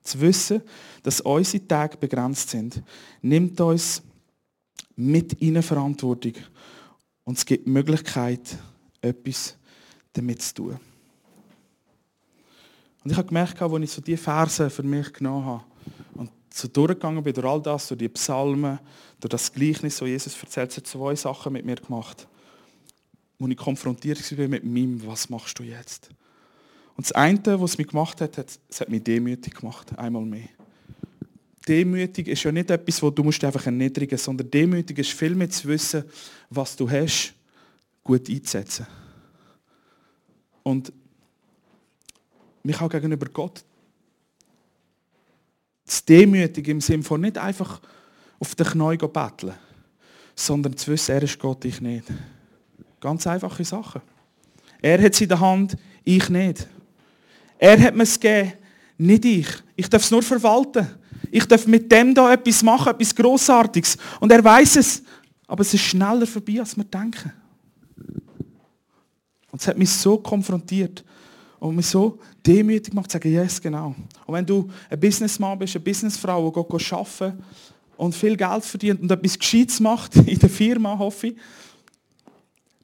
Zu 0.01 0.21
wissen, 0.21 0.61
dass 1.03 1.19
unsere 1.19 1.67
Tage 1.67 1.97
begrenzt 1.97 2.49
sind, 2.49 2.81
nimmt 3.21 3.59
uns 3.59 4.01
mit 4.95 5.33
in 5.33 5.61
Verantwortung 5.61 6.33
und 7.25 7.37
es 7.37 7.45
gibt 7.45 7.65
die 7.65 7.71
Möglichkeit, 7.71 8.57
etwas 9.01 9.57
damit 10.13 10.41
zu 10.41 10.53
tun. 10.55 10.79
Und 13.03 13.11
ich 13.11 13.17
habe 13.17 13.27
gemerkt, 13.27 13.61
als 13.61 13.83
ich 13.83 13.91
so 13.91 14.01
diese 14.01 14.17
Verse 14.17 14.69
für 14.69 14.83
mich 14.83 15.11
genommen 15.11 15.45
habe 15.45 15.63
und 16.15 16.31
so 16.53 16.67
durchgegangen 16.69 17.21
bin, 17.21 17.33
durch 17.33 17.45
all 17.45 17.61
das, 17.61 17.89
durch 17.89 17.99
die 17.99 18.09
Psalmen, 18.09 18.79
durch 19.19 19.29
das 19.29 19.51
Gleichnis, 19.51 19.97
das 19.97 20.07
Jesus 20.07 20.41
erzählt, 20.41 20.75
hat 20.75 20.87
zwei 20.87 21.15
Sachen 21.15 21.53
mit 21.53 21.65
mir 21.65 21.75
gemacht 21.75 22.27
wo 23.39 23.47
ich 23.47 23.57
konfrontiert 23.57 24.37
war 24.37 24.47
mit 24.47 24.63
meinem, 24.63 25.05
was 25.05 25.29
machst 25.29 25.59
du 25.59 25.63
jetzt? 25.63 26.09
Und 26.95 27.05
das 27.05 27.11
eine, 27.11 27.61
was 27.61 27.71
es 27.71 27.77
mich 27.77 27.87
gemacht 27.87 28.19
hat, 28.21 28.37
hat, 28.37 28.59
es 28.67 28.81
hat 28.81 28.89
mich 28.89 29.03
demütig 29.03 29.53
gemacht, 29.53 29.97
einmal 29.97 30.25
mehr. 30.25 30.49
Demütig 31.67 32.27
ist 32.27 32.43
ja 32.43 32.51
nicht 32.51 32.71
etwas, 32.71 33.01
wo 33.03 33.09
du 33.09 33.23
musst 33.23 33.43
einfach 33.43 33.65
erniedrigen 33.65 34.15
musst, 34.15 34.23
sondern 34.23 34.49
demütig 34.49 34.97
ist 34.99 35.11
vielmehr 35.11 35.49
zu 35.49 35.67
wissen, 35.67 36.03
was 36.49 36.75
du 36.75 36.89
hast, 36.89 37.33
gut 38.03 38.29
einzusetzen. 38.29 38.87
Und 40.63 40.91
mich 42.63 42.81
auch 42.81 42.89
gegenüber 42.89 43.27
Gott 43.27 43.63
zu 45.87 46.03
demütig 46.05 46.67
im 46.67 46.81
Sinne 46.81 47.03
von 47.03 47.21
nicht 47.21 47.37
einfach 47.37 47.81
auf 48.39 48.55
den 48.55 48.67
Knäuel 48.67 48.97
betteln, 48.97 49.53
sondern 50.35 50.75
zu 50.75 50.91
wissen, 50.91 51.11
er 51.13 51.23
ist 51.23 51.39
Gott, 51.39 51.63
ich 51.65 51.81
nicht. 51.81 52.05
Ganz 53.07 53.25
einfache 53.25 53.63
Sachen. 53.63 54.01
Er 54.81 55.01
hat 55.01 55.13
es 55.13 55.21
in 55.21 55.29
der 55.29 55.39
Hand, 55.39 55.77
ich 56.03 56.27
nicht. 56.27 56.67
Er 57.57 57.79
hat 57.81 57.95
mir 57.95 58.03
es 58.03 58.19
gegeben, 58.19 58.51
nicht 58.97 59.23
ich. 59.23 59.47
Ich 59.77 59.89
darf 59.89 60.03
es 60.03 60.11
nur 60.11 60.21
verwalten. 60.21 60.85
Ich 61.31 61.45
darf 61.45 61.65
mit 61.67 61.89
dem 61.89 62.13
da 62.13 62.33
etwas 62.33 62.61
machen, 62.63 62.89
etwas 62.89 63.15
Grossartiges. 63.15 63.97
Und 64.19 64.29
er 64.29 64.43
weiß 64.43 64.75
es. 64.75 65.03
Aber 65.47 65.61
es 65.61 65.73
ist 65.73 65.83
schneller 65.83 66.27
vorbei, 66.27 66.59
als 66.59 66.75
wir 66.75 66.83
denken. 66.83 67.31
Und 69.51 69.61
es 69.61 69.67
hat 69.69 69.77
mich 69.77 69.89
so 69.89 70.17
konfrontiert 70.17 71.05
und 71.59 71.77
mich 71.77 71.85
so 71.87 72.19
demütig 72.45 72.89
gemacht, 72.89 73.09
zu 73.09 73.15
sagen, 73.15 73.31
yes, 73.31 73.61
genau. 73.61 73.95
Und 74.25 74.33
wenn 74.33 74.45
du 74.45 74.69
ein 74.89 74.99
Businessmann 74.99 75.57
bist, 75.57 75.77
eine 75.77 75.85
Businessfrau, 75.85 76.51
die 76.51 76.75
geht 76.75 76.91
arbeiten 76.91 77.41
und 77.95 78.13
viel 78.13 78.35
Geld 78.35 78.65
verdient 78.65 78.99
und 78.99 79.09
etwas 79.09 79.39
Gescheites 79.39 79.79
macht 79.79 80.13
in 80.27 80.37
der 80.37 80.49
Firma, 80.49 80.97
hoffe 80.99 81.27
ich, 81.27 81.37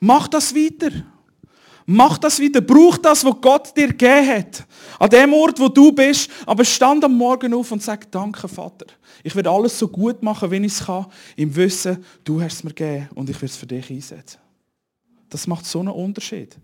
Mach 0.05 0.27
das 0.27 0.53
weiter. 0.53 0.91
Mach 1.85 2.17
das 2.17 2.37
wieder. 2.37 2.59
Brauch 2.59 2.97
das, 2.97 3.23
was 3.23 3.39
Gott 3.39 3.77
dir 3.77 3.87
gegeben 3.87 4.27
hat. 4.27 4.67
An 4.99 5.09
dem 5.09 5.33
Ort, 5.33 5.57
wo 5.61 5.69
du 5.69 5.93
bist. 5.93 6.29
Aber 6.45 6.65
stand 6.65 7.05
am 7.05 7.15
Morgen 7.15 7.53
auf 7.53 7.71
und 7.71 7.81
sag, 7.81 8.11
danke 8.11 8.49
Vater. 8.49 8.85
Ich 9.23 9.33
werde 9.33 9.49
alles 9.49 9.79
so 9.79 9.87
gut 9.87 10.21
machen, 10.21 10.51
wie 10.51 10.57
ich 10.57 10.73
es 10.73 10.85
kann. 10.85 11.05
Im 11.37 11.55
Wissen, 11.55 12.03
du 12.25 12.41
hast 12.41 12.55
es 12.55 12.63
mir 12.65 12.73
gegeben 12.73 13.07
und 13.15 13.29
ich 13.29 13.37
werde 13.37 13.45
es 13.45 13.55
für 13.55 13.65
dich 13.65 13.89
einsetzen. 13.89 14.39
Das 15.29 15.47
macht 15.47 15.65
so 15.65 15.79
einen 15.79 15.87
Unterschied. 15.87 16.57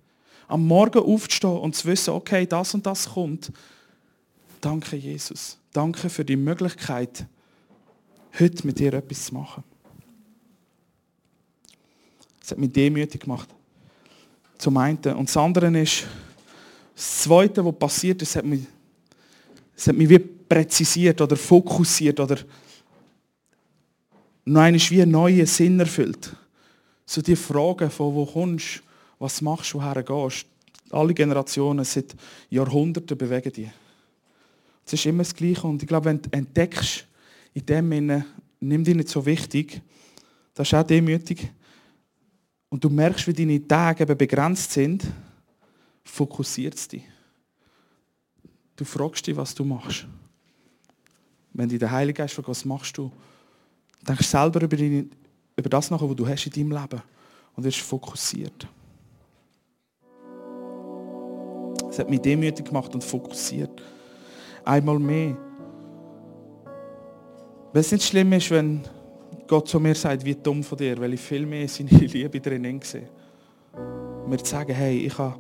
Am 0.50 0.68
Morgen 0.68 1.00
aufzustehen 1.00 1.60
und 1.60 1.78
zu 1.78 1.88
wissen, 1.88 2.14
okay, 2.14 2.46
das 2.46 2.74
und 2.74 2.86
das 2.86 3.08
kommt. 3.08 3.54
Danke 4.60 4.98
Jesus. 4.98 5.58
Danke 5.72 6.10
für 6.10 6.26
die 6.26 6.36
Möglichkeit, 6.36 7.26
heute 8.38 8.68
mit 8.68 8.80
dir 8.80 8.94
etwas 8.96 9.28
zu 9.28 9.34
machen. 9.34 9.64
Das 12.50 12.56
hat 12.56 12.62
mich 12.62 12.72
demütig 12.72 13.22
gemacht. 13.22 13.48
Zum 14.58 14.76
einen. 14.78 14.98
Und 14.98 15.30
das 15.30 15.38
andere 15.38 15.68
ist, 15.80 16.08
das 16.96 17.22
Zweite, 17.22 17.64
was 17.64 17.78
passiert 17.78 18.24
ist, 18.24 18.36
hat 18.36 18.44
mich, 18.44 18.62
es 19.78 19.88
hat 19.88 19.96
mich 19.96 20.10
wie 20.10 20.18
präzisiert 20.18 21.22
oder 21.22 21.36
fokussiert 21.36 22.20
oder 22.20 22.38
noch 24.46 24.62
einmal 24.62 24.82
wie 24.82 25.00
einen 25.00 25.12
neuen 25.12 25.46
Sinn 25.46 25.80
erfüllt. 25.80 26.36
So 27.06 27.22
die 27.22 27.36
Frage 27.36 27.88
von 27.88 28.16
wo 28.16 28.26
kommst, 28.26 28.82
was 29.20 29.44
machst, 29.44 29.74
du, 29.74 29.78
woher 29.78 30.02
gehst. 30.02 30.48
Alle 30.90 31.14
Generationen 31.14 31.86
seit 31.86 32.16
Jahrhunderten 32.50 33.16
bewegen 33.16 33.54
die. 33.54 33.70
Es 34.88 34.94
ist 34.94 35.06
immer 35.06 35.22
das 35.22 35.36
Gleiche. 35.36 35.68
Und 35.68 35.84
ich 35.84 35.88
glaube, 35.88 36.06
wenn 36.06 36.20
du 36.20 36.30
entdeckst, 36.32 37.06
in 37.54 37.64
dem 37.68 37.92
Sinne, 37.92 38.26
nimm 38.60 38.84
dich 38.84 38.96
nicht 38.96 39.10
so 39.10 39.24
wichtig, 39.24 39.84
das 40.56 40.68
ist 40.68 40.74
auch 40.74 40.82
demütig, 40.82 41.52
und 42.70 42.84
du 42.84 42.90
merkst, 42.90 43.28
wie 43.28 43.34
deine 43.34 43.68
Tage 43.68 44.04
eben 44.04 44.18
begrenzt 44.18 44.72
sind, 44.72 45.06
fokussiert 46.04 46.76
es 46.76 46.88
dich. 46.88 47.04
Du 48.76 48.86
fragst 48.86 49.26
dich, 49.28 49.36
was 49.36 49.54
du 49.54 49.66
machst. 49.66 50.08
Wenn 51.54 51.68
dich 51.68 51.80
der 51.80 51.92
Heilige 51.92 52.22
Geist 52.22 52.36
fragt, 52.36 52.48
was 52.48 52.64
machst 52.64 52.98
du, 52.98 53.12
denkst 54.08 54.22
du 54.22 54.38
selber 54.38 54.62
über, 54.62 54.78
deine, 54.78 55.08
über 55.58 55.70
das 55.70 55.90
nach, 55.90 56.02
was 56.02 56.16
du 56.16 56.28
hast 56.28 56.46
in 56.46 56.52
deinem 56.52 56.72
Leben 56.72 57.02
und 57.56 57.64
wirst 57.64 57.80
fokussiert. 57.80 58.68
Es 61.90 61.98
hat 61.98 62.10
mich 62.10 62.22
demütig 62.22 62.66
gemacht 62.66 62.94
und 62.94 63.04
fokussiert. 63.04 63.82
Einmal 64.64 65.00
mehr. 65.00 65.36
Weil 67.74 67.82
es 67.82 67.92
nicht 67.92 68.06
schlimm 68.06 68.32
ist, 68.34 68.52
wenn 68.52 68.84
Gott 69.50 69.68
zu 69.68 69.80
mir 69.80 69.96
sagt, 69.96 70.24
wie 70.24 70.36
dumm 70.36 70.64
von 70.64 70.78
dir, 70.78 70.96
weil 71.00 71.16
ich 71.16 71.20
viel 71.20 71.44
mehr 71.44 71.68
seine 71.68 71.90
Liebe 71.90 72.40
drin 72.40 72.80
sehe. 72.84 73.10
Mir 74.28 74.38
zu 74.38 74.46
sagen, 74.46 74.76
hey, 74.76 75.00
ich 75.00 75.18
habe 75.18 75.40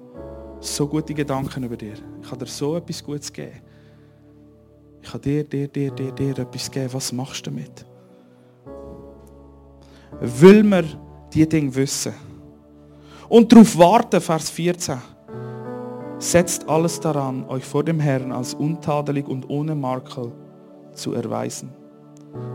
so 0.59 0.87
gute 0.87 1.13
Gedanken 1.13 1.63
über 1.63 1.77
dir. 1.77 1.93
Ich 2.19 2.31
habe 2.31 2.43
dir 2.43 2.51
so 2.51 2.75
etwas 2.75 3.03
Gutes 3.03 3.31
gegeben. 3.31 3.61
Ich 5.03 5.13
habe 5.13 5.19
dir, 5.19 5.43
dir, 5.43 5.67
dir, 5.67 5.91
dir, 5.91 6.11
dir 6.11 6.39
etwas 6.39 6.71
gegeben. 6.71 6.91
Was 6.91 7.11
machst 7.11 7.45
du 7.45 7.51
damit? 7.51 7.85
Will 10.21 10.63
wir 10.63 10.85
diese 11.31 11.45
Dinge 11.45 11.75
wissen? 11.75 12.13
Und 13.29 13.51
darauf 13.51 13.77
warten, 13.77 14.19
Vers 14.19 14.49
14. 14.49 14.97
Setzt 16.17 16.67
alles 16.67 16.99
daran, 16.99 17.47
euch 17.47 17.63
vor 17.63 17.83
dem 17.83 17.99
Herrn 17.99 18.31
als 18.31 18.55
untadelig 18.55 19.27
und 19.27 19.47
ohne 19.51 19.75
Makel 19.75 20.31
zu 20.93 21.13
erweisen. 21.13 21.78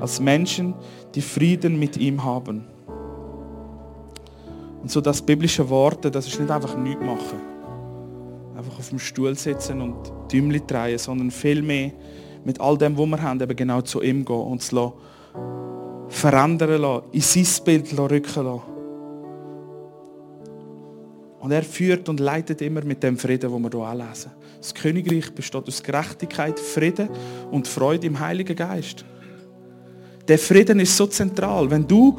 Als 0.01 0.21
Menschen, 0.21 0.75
die 1.15 1.21
Frieden 1.21 1.79
mit 1.79 1.97
ihm 1.97 2.25
haben. 2.25 2.67
Und 4.83 4.91
so 4.91 5.01
das 5.01 5.23
biblische 5.23 5.69
Worte, 5.71 6.11
das 6.11 6.27
ist 6.27 6.39
nicht 6.39 6.51
einfach 6.51 6.77
nichts 6.77 7.03
machen. 7.03 7.41
Einfach 8.57 8.79
auf 8.79 8.89
dem 8.91 8.99
Stuhl 8.99 9.35
sitzen 9.35 9.81
und 9.81 10.13
Däumchen 10.33 10.67
drehen, 10.67 10.99
sondern 10.99 11.31
vielmehr 11.31 11.93
mit 12.45 12.61
all 12.61 12.77
dem, 12.77 12.97
was 12.99 13.07
wir 13.07 13.23
haben, 13.23 13.41
eben 13.41 13.57
genau 13.57 13.81
zu 13.81 14.03
ihm 14.03 14.25
gehen 14.25 14.37
und 14.37 14.61
es 14.63 14.71
verändern 16.09 16.81
lassen, 16.81 17.05
in 17.13 17.21
sein 17.21 17.65
Bild 17.65 17.99
rücken 17.99 18.45
lassen. 18.45 18.63
Und 21.41 21.51
er 21.51 21.63
führt 21.63 22.09
und 22.09 22.21
leitet 22.21 22.63
immer 22.63 22.83
mit 22.85 23.03
dem 23.03 23.19
Frieden, 23.19 23.51
wo 23.51 23.59
wir 23.59 23.71
hier 23.71 23.81
auch 23.81 23.93
lesen. 23.93 24.31
Das 24.59 24.75
Königreich 24.75 25.31
besteht 25.35 25.69
aus 25.69 25.83
Gerechtigkeit, 25.83 26.59
Frieden 26.59 27.11
und 27.51 27.69
Freude 27.69 28.07
im 28.07 28.19
Heiligen 28.19 28.57
Geist. 28.57 29.05
Der 30.27 30.39
Frieden 30.39 30.81
ist 30.81 30.97
so 30.97 31.07
zentral. 31.07 31.71
Wenn 31.71 31.87
du 31.87 32.19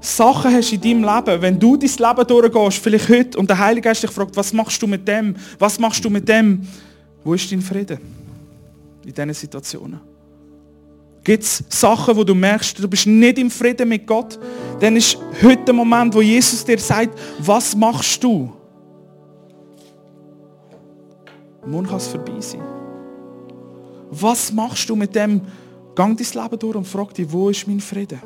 Sachen 0.00 0.52
hast 0.52 0.72
in 0.72 0.80
deinem 0.80 1.04
Leben, 1.04 1.42
wenn 1.42 1.58
du 1.58 1.76
dein 1.76 1.88
Leben 1.88 2.26
durchgehst, 2.26 2.82
vielleicht 2.82 3.08
heute, 3.08 3.38
und 3.38 3.48
der 3.48 3.58
Heilige 3.58 3.88
Geist 3.88 4.02
dich 4.02 4.10
fragt, 4.10 4.36
was 4.36 4.52
machst 4.52 4.82
du 4.82 4.86
mit 4.86 5.06
dem? 5.06 5.36
Was 5.58 5.78
machst 5.78 6.04
du 6.04 6.10
mit 6.10 6.28
dem? 6.28 6.66
Wo 7.22 7.34
ist 7.34 7.50
dein 7.52 7.60
Frieden? 7.60 7.98
In 9.04 9.12
diesen 9.12 9.34
Situationen. 9.34 10.00
Gibt 11.24 11.44
es 11.44 11.62
Sachen, 11.68 12.16
wo 12.16 12.24
du 12.24 12.34
merkst, 12.34 12.78
du 12.80 12.88
bist 12.88 13.06
nicht 13.06 13.38
im 13.38 13.48
Frieden 13.48 13.88
mit 13.88 14.06
Gott? 14.06 14.38
Dann 14.80 14.96
ist 14.96 15.16
heute 15.40 15.64
der 15.66 15.74
Moment, 15.74 16.12
wo 16.14 16.20
Jesus 16.20 16.64
dir 16.64 16.78
sagt, 16.78 17.16
was 17.38 17.76
machst 17.76 18.24
du? 18.24 18.52
Morgen 21.64 21.86
kann 21.86 21.98
es 21.98 22.08
vorbei 22.08 22.40
sein. 22.40 22.60
Was 24.10 24.52
machst 24.52 24.88
du 24.88 24.96
mit 24.96 25.14
dem? 25.14 25.40
Gang 25.94 26.16
dein 26.16 26.42
Leben 26.42 26.58
durch 26.58 26.76
und 26.76 26.86
frag 26.86 27.12
dich, 27.14 27.30
wo 27.30 27.50
ist 27.50 27.66
mein 27.68 27.80
Frieden? 27.80 28.20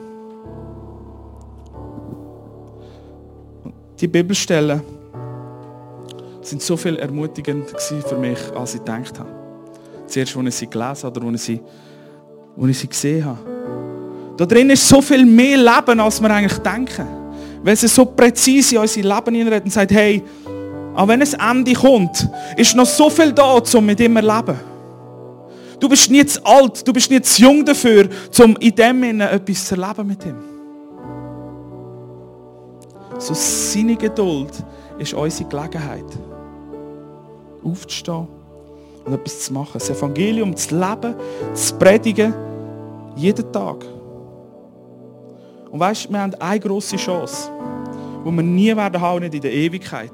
Die 4.01 4.07
Bibelstellen 4.07 4.83
sind 6.43 6.63
so 6.63 6.77
viel 6.77 6.97
ermutigend 6.97 7.65
für 8.07 8.17
mich, 8.17 8.39
als 8.55 8.75
ich 8.75 8.81
gedacht 8.81 9.19
habe. 9.19 9.31
Zuerst, 10.07 10.37
als 10.37 10.47
ich 10.47 10.55
sie 10.55 10.67
gelesen 10.69 11.05
habe 11.05 11.21
oder 11.21 11.29
als 11.29 11.49
ich 11.49 11.57
sie, 11.57 11.63
als 12.61 12.71
ich 12.71 12.79
sie 12.79 12.89
gesehen 12.89 13.25
habe. 13.25 13.39
Da 14.37 14.47
drin 14.47 14.71
ist 14.71 14.87
so 14.87 15.01
viel 15.01 15.25
mehr 15.25 15.57
Leben, 15.57 15.99
als 15.99 16.21
wir 16.21 16.31
eigentlich 16.31 16.59
denken. 16.59 17.07
Weil 17.63 17.75
sie 17.75 17.89
so 17.89 18.05
präzise 18.05 18.77
in 18.77 18.81
unser 18.83 19.01
Leben 19.01 19.35
hineinredet 19.35 19.65
und 19.65 19.73
sagt, 19.73 19.91
hey, 19.91 20.23
auch 20.95 21.09
wenn 21.09 21.21
es 21.21 21.35
Ende 21.35 21.73
kommt, 21.73 22.29
ist 22.57 22.77
noch 22.77 22.87
so 22.87 23.11
viel 23.11 23.33
da, 23.33 23.61
um 23.75 23.87
mit 23.87 23.99
ihm 23.99 24.15
zu 24.15 24.23
leben. 24.23 24.76
Du 25.79 25.89
bist 25.89 26.11
nicht 26.11 26.31
zu 26.31 26.45
alt, 26.45 26.87
du 26.87 26.93
bist 26.93 27.11
nicht 27.11 27.27
zu 27.27 27.43
jung 27.43 27.65
dafür, 27.65 28.09
um 28.43 28.57
in 28.57 28.75
dem 28.75 29.03
Sinne 29.03 29.31
etwas 29.31 29.67
zu 29.67 29.75
erleben 29.75 30.07
mit 30.07 30.25
ihm. 30.25 30.37
So 33.19 33.35
seine 33.35 33.97
Geduld 33.97 34.53
ist 34.99 35.15
unsere 35.15 35.49
Gelegenheit, 35.49 36.05
aufzustehen 37.65 38.27
und 39.05 39.13
etwas 39.13 39.45
zu 39.45 39.53
machen. 39.53 39.73
Das 39.75 39.91
Evangelium 39.91 40.57
zu 40.57 40.79
leben, 40.79 41.15
zu 41.55 41.75
predigen, 41.77 42.35
jeden 43.17 43.53
Tag. 43.53 43.85
Und 45.71 45.81
weißt, 45.81 46.11
wir 46.11 46.21
haben 46.21 46.35
eine 46.35 46.61
große 46.61 46.97
Chance, 46.97 47.51
die 48.25 48.31
wir 48.31 48.43
nie 48.43 48.77
werden 48.77 49.01
haben, 49.01 49.21
nicht 49.21 49.35
in 49.35 49.41
der 49.41 49.53
Ewigkeit. 49.53 50.13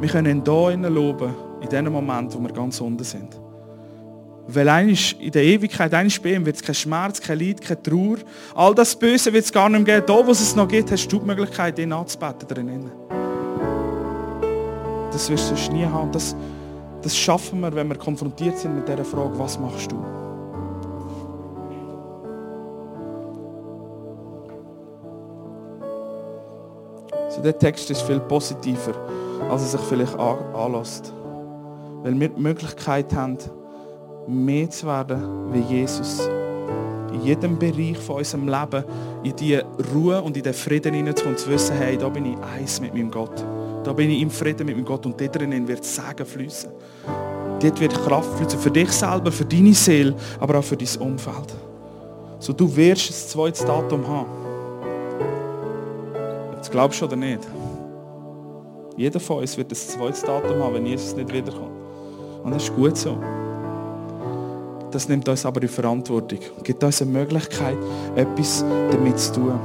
Wir 0.00 0.08
können 0.08 0.38
ihn 0.38 0.42
hier 0.44 0.90
loben, 0.90 1.34
in 1.60 1.68
dem 1.68 1.92
Moment, 1.92 2.34
wo 2.34 2.40
wir 2.40 2.52
ganz 2.52 2.80
unten 2.80 3.04
sind. 3.04 3.41
Weil 4.48 4.68
eines 4.68 5.12
in 5.12 5.30
der 5.30 5.44
Ewigkeit, 5.44 5.94
eines 5.94 6.18
bei 6.18 6.34
ihm 6.34 6.44
wird 6.44 6.56
es 6.56 6.62
kein 6.62 6.74
Schmerz, 6.74 7.20
kein 7.20 7.38
Leid, 7.38 7.60
keine 7.60 7.82
Trauer. 7.82 8.16
All 8.54 8.74
das 8.74 8.96
Böse 8.96 9.32
wird 9.32 9.44
es 9.44 9.52
gar 9.52 9.68
nicht 9.68 9.86
mehr 9.86 10.00
geben. 10.00 10.06
Da, 10.06 10.26
wo 10.26 10.30
es 10.30 10.56
noch 10.56 10.68
gibt, 10.68 10.90
hast 10.90 11.08
du 11.08 11.18
die 11.18 11.26
Möglichkeit, 11.26 11.78
ihn 11.78 11.92
anzubeten 11.92 12.48
drinnen. 12.48 12.90
Das 15.12 15.30
wirst 15.30 15.50
du 15.50 15.72
nie 15.72 15.84
haben. 15.84 16.10
Das, 16.10 16.34
das 17.02 17.16
schaffen 17.16 17.60
wir, 17.60 17.72
wenn 17.74 17.88
wir 17.88 17.96
konfrontiert 17.96 18.58
sind 18.58 18.74
mit 18.74 18.88
dieser 18.88 19.04
Frage, 19.04 19.38
was 19.38 19.58
machst 19.58 19.92
du? 19.92 20.04
So, 27.30 27.40
der 27.42 27.58
Text 27.58 27.90
ist 27.90 28.02
viel 28.02 28.20
positiver 28.20 28.94
als 29.50 29.62
er 29.62 29.78
sich 29.78 29.80
vielleicht 29.88 30.18
anlässt. 30.18 31.12
Weil 32.02 32.18
wir 32.18 32.28
die 32.28 32.40
Möglichkeit 32.40 33.14
haben, 33.14 33.38
mehr 34.26 34.70
zu 34.70 34.86
werden 34.86 35.52
wie 35.52 35.60
Jesus. 35.60 36.28
In 37.12 37.22
jedem 37.22 37.58
Bereich 37.58 37.98
von 37.98 38.16
unserem 38.16 38.48
Leben, 38.48 38.84
in 39.22 39.36
die 39.36 39.60
Ruhe 39.94 40.20
und 40.22 40.36
in 40.36 40.42
den 40.42 40.54
Frieden 40.54 40.94
hineinzukommen, 40.94 41.38
zu 41.38 41.50
wissen, 41.50 41.76
hey, 41.76 41.96
da 41.96 42.08
bin 42.08 42.26
ich 42.26 42.38
eins 42.38 42.80
mit 42.80 42.94
meinem 42.94 43.10
Gott. 43.10 43.44
Da 43.84 43.92
bin 43.92 44.10
ich 44.10 44.22
im 44.22 44.30
Frieden 44.30 44.66
mit 44.66 44.76
meinem 44.76 44.84
Gott 44.84 45.04
und 45.04 45.20
dort 45.20 45.36
drinnen 45.36 45.66
wird 45.68 45.84
Segen 45.84 46.24
fließen. 46.24 46.70
Dort 47.60 47.80
wird 47.80 47.94
Kraft 47.94 48.38
fließen 48.38 48.58
für 48.58 48.70
dich 48.70 48.90
selber, 48.90 49.30
für 49.30 49.44
deine 49.44 49.74
Seele, 49.74 50.14
aber 50.40 50.58
auch 50.58 50.64
für 50.64 50.76
dein 50.76 50.88
Umfeld. 51.00 51.54
So 52.38 52.52
du 52.52 52.74
wirst 52.74 53.10
ein 53.10 53.14
zweites 53.14 53.64
Datum 53.64 54.06
haben. 54.06 54.30
Das 56.56 56.70
glaubst 56.70 57.00
du 57.00 57.06
oder 57.06 57.16
nicht? 57.16 57.40
Jeder 58.96 59.20
von 59.20 59.38
uns 59.38 59.56
wird 59.56 59.70
ein 59.70 59.76
zweites 59.76 60.22
Datum 60.22 60.62
haben, 60.62 60.74
wenn 60.74 60.86
Jesus 60.86 61.14
nicht 61.14 61.32
wiederkommt. 61.32 61.72
Und 62.42 62.52
das 62.54 62.64
ist 62.64 62.74
gut 62.74 62.96
so. 62.96 63.16
Das 64.92 65.08
nimmt 65.08 65.26
uns 65.28 65.46
aber 65.46 65.62
in 65.62 65.68
Verantwortung 65.68 66.38
und 66.56 66.64
gibt 66.64 66.84
uns 66.84 67.00
eine 67.00 67.10
Möglichkeit, 67.10 67.78
etwas 68.14 68.62
damit 68.90 69.18
zu 69.18 69.32
tun. 69.32 69.58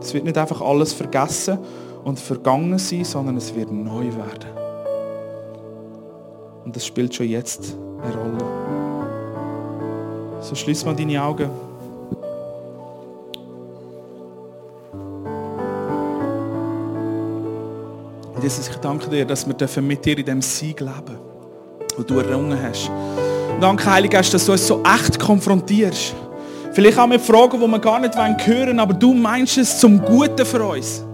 Es 0.00 0.14
wird 0.14 0.24
nicht 0.24 0.38
einfach 0.38 0.62
alles 0.62 0.94
vergessen 0.94 1.58
und 2.04 2.18
vergangen 2.18 2.78
sein, 2.78 3.04
sondern 3.04 3.36
es 3.36 3.54
wird 3.54 3.70
neu 3.70 4.06
werden. 4.06 4.48
Und 6.64 6.74
das 6.74 6.86
spielt 6.86 7.14
schon 7.14 7.28
jetzt 7.28 7.76
eine 8.02 8.14
Rolle. 8.14 8.38
So 10.40 10.54
schließ 10.54 10.86
mal 10.86 10.96
deine 10.96 11.22
Augen. 11.22 11.50
Jesus, 18.40 18.68
ich 18.68 18.76
danke 18.76 19.10
dir, 19.10 19.26
dass 19.26 19.46
wir 19.46 19.82
mit 19.82 20.04
dir 20.06 20.16
in 20.16 20.24
dem 20.24 20.40
Sieg 20.40 20.80
leben, 20.80 21.27
wo 21.98 22.04
du 22.04 22.18
errungen 22.20 22.56
hast. 22.62 22.90
Danke, 23.60 23.90
Heiliger 23.90 24.18
Geist, 24.18 24.32
dass 24.32 24.46
du 24.46 24.52
uns 24.52 24.66
so 24.66 24.82
echt 24.84 25.18
konfrontierst. 25.18 26.14
Vielleicht 26.72 26.96
auch 26.96 27.08
mit 27.08 27.20
Fragen, 27.20 27.60
die 27.60 27.66
wir 27.66 27.78
gar 27.80 27.98
nicht 27.98 28.14
hören 28.14 28.66
wollen, 28.68 28.78
aber 28.78 28.94
du 28.94 29.12
meinst 29.12 29.58
es 29.58 29.80
zum 29.80 30.00
Guten 30.00 30.46
für 30.46 30.62
uns. 30.62 31.04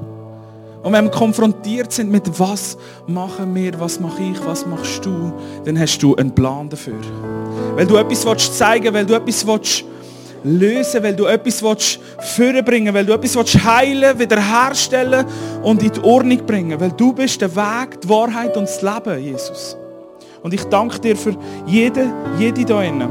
Und 0.82 0.92
wenn 0.92 1.04
wir 1.04 1.10
konfrontiert 1.10 1.90
sind 1.90 2.12
mit 2.12 2.38
was 2.38 2.76
machen 3.06 3.54
wir, 3.54 3.80
was 3.80 3.98
mache 3.98 4.22
ich, 4.22 4.44
was 4.44 4.66
machst 4.66 5.06
du, 5.06 5.32
dann 5.64 5.80
hast 5.80 5.98
du 6.00 6.14
einen 6.14 6.34
Plan 6.34 6.68
dafür. 6.68 7.00
Weil 7.74 7.86
du 7.86 7.96
etwas 7.96 8.26
willst 8.26 8.58
zeigen, 8.58 8.92
weil 8.92 9.06
du 9.06 9.14
etwas 9.14 9.46
willst 9.46 9.84
lösen, 10.42 11.02
weil 11.02 11.16
du 11.16 11.24
etwas 11.24 11.62
willst 11.62 11.98
vorbringen, 12.36 12.92
weil 12.92 13.06
du 13.06 13.14
etwas 13.14 13.34
willst 13.34 13.64
heilen, 13.64 14.18
wiederherstellen 14.18 15.24
und 15.62 15.82
in 15.82 15.90
die 15.90 16.00
Ordnung 16.00 16.44
bringen, 16.44 16.78
weil 16.78 16.92
du 16.92 17.14
bist 17.14 17.40
der 17.40 17.56
Weg, 17.56 18.02
die 18.02 18.08
Wahrheit 18.10 18.54
und 18.54 18.64
das 18.64 18.82
Leben, 18.82 19.18
Jesus. 19.24 19.78
Und 20.44 20.52
ich 20.52 20.62
danke 20.64 21.00
dir 21.00 21.16
für 21.16 21.35
jede, 21.64 22.12
jede 22.38 22.66
da 22.66 22.83
innen, 22.83 23.09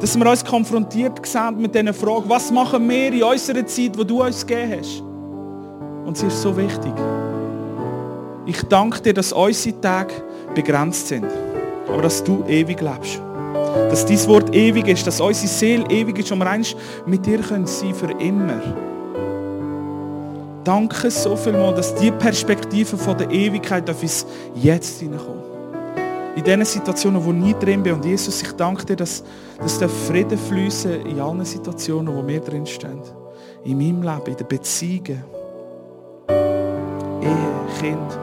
dass 0.00 0.18
wir 0.18 0.30
uns 0.30 0.42
konfrontiert 0.42 1.24
sehen 1.26 1.60
mit 1.60 1.74
dieser 1.74 1.92
Frage, 1.92 2.26
was 2.26 2.50
machen 2.50 2.88
wir 2.88 3.12
in 3.12 3.22
unserer 3.22 3.66
Zeit, 3.66 3.98
wo 3.98 4.02
du 4.02 4.22
uns 4.22 4.46
gegeben 4.46 4.80
hast. 4.80 5.02
Und 6.06 6.16
sie 6.16 6.26
ist 6.26 6.40
so 6.40 6.56
wichtig. 6.56 6.92
Ich 8.46 8.62
danke 8.62 9.02
dir, 9.02 9.12
dass 9.12 9.30
unsere 9.30 9.78
Tage 9.78 10.14
begrenzt 10.54 11.08
sind, 11.08 11.26
aber 11.86 12.00
dass 12.00 12.24
du 12.24 12.42
ewig 12.48 12.80
lebst. 12.80 13.20
Dass 13.90 14.06
dein 14.06 14.26
Wort 14.28 14.54
ewig 14.54 14.88
ist, 14.88 15.06
dass 15.06 15.20
unsere 15.20 15.48
Seele 15.48 15.84
ewig 15.90 16.18
ist 16.18 16.32
und 16.32 16.38
wir 16.38 16.48
eins 16.48 16.74
mit 17.04 17.26
dir 17.26 17.40
können 17.40 17.66
sein 17.66 17.94
für 17.94 18.10
immer. 18.12 18.62
Danke 20.64 21.10
so 21.10 21.36
viel 21.36 21.52
mal, 21.52 21.74
dass 21.74 21.94
die 21.94 22.10
Perspektive 22.10 22.96
von 22.96 23.18
der 23.18 23.30
Ewigkeit 23.30 23.90
auf 23.90 24.02
uns 24.02 24.24
jetzt 24.54 25.00
hineinkommt. 25.00 25.37
In 26.38 26.44
diesen 26.44 26.64
Situationen, 26.64 27.24
wo 27.24 27.32
ich 27.32 27.36
nie 27.36 27.54
drin 27.54 27.82
bin. 27.82 27.94
Und 27.94 28.04
Jesus, 28.04 28.40
ich 28.42 28.52
danke 28.52 28.86
dir, 28.86 28.94
dass, 28.94 29.24
dass 29.58 29.76
der 29.76 29.88
Frieden 29.88 30.38
fließen 30.38 31.04
in 31.04 31.18
allen 31.18 31.44
Situationen, 31.44 32.14
wo 32.14 32.24
wir 32.24 32.38
drin 32.38 32.64
stehen. 32.64 33.02
In 33.64 33.76
meinem 33.76 34.02
Leben, 34.02 34.26
in 34.30 34.36
den 34.36 34.46
Beziehungen. 34.46 35.24
Ehe, 36.28 37.80
Kind, 37.80 38.18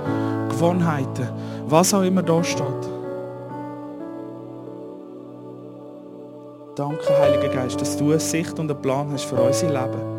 Gewohnheiten, 0.50 1.28
was 1.68 1.94
auch 1.94 2.04
immer 2.04 2.24
da 2.24 2.42
steht. 2.42 2.64
Danke, 6.78 7.20
Heiliger 7.20 7.50
Geist, 7.50 7.82
dass 7.82 7.98
du 7.98 8.12
eine 8.12 8.20
Sicht 8.22 8.58
und 8.58 8.72
einen 8.72 8.82
Plan 8.82 9.12
hast 9.12 9.26
für 9.26 9.36
unser 9.36 9.68
Leben. 9.68 10.15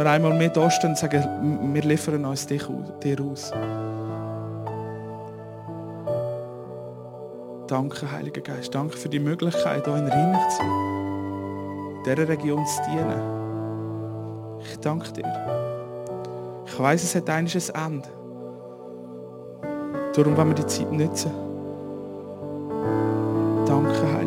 Wir 0.00 0.10
einmal 0.10 0.48
da 0.48 0.70
stehen 0.70 0.90
und 0.90 0.98
sagen, 0.98 1.74
wir 1.74 1.82
liefern 1.82 2.24
uns 2.24 2.46
dich, 2.46 2.62
dir 3.02 3.20
aus. 3.20 3.52
Danke, 7.66 8.10
Heiliger 8.10 8.40
Geist. 8.40 8.74
Danke 8.74 8.96
für 8.96 9.08
die 9.08 9.20
Möglichkeit, 9.20 9.84
hier 9.84 9.96
in 9.96 10.08
Rheinach 10.08 10.48
zu 10.48 10.56
sein. 10.56 12.02
Dieser 12.04 12.28
Region 12.28 12.66
zu 12.66 12.82
dienen. 12.90 14.58
Ich 14.60 14.78
danke 14.80 15.12
dir. 15.12 15.24
Ich 16.66 16.78
weiß, 16.78 17.02
es 17.02 17.14
hat 17.14 17.30
eigentlich 17.30 17.74
ein 17.74 17.92
Ende. 17.92 18.08
Darum 20.14 20.36
wollen 20.36 20.48
wir 20.48 20.54
die 20.54 20.66
Zeit 20.66 20.90
nutzen. 20.90 21.30
Danke, 23.66 24.12
Heiliger. 24.14 24.19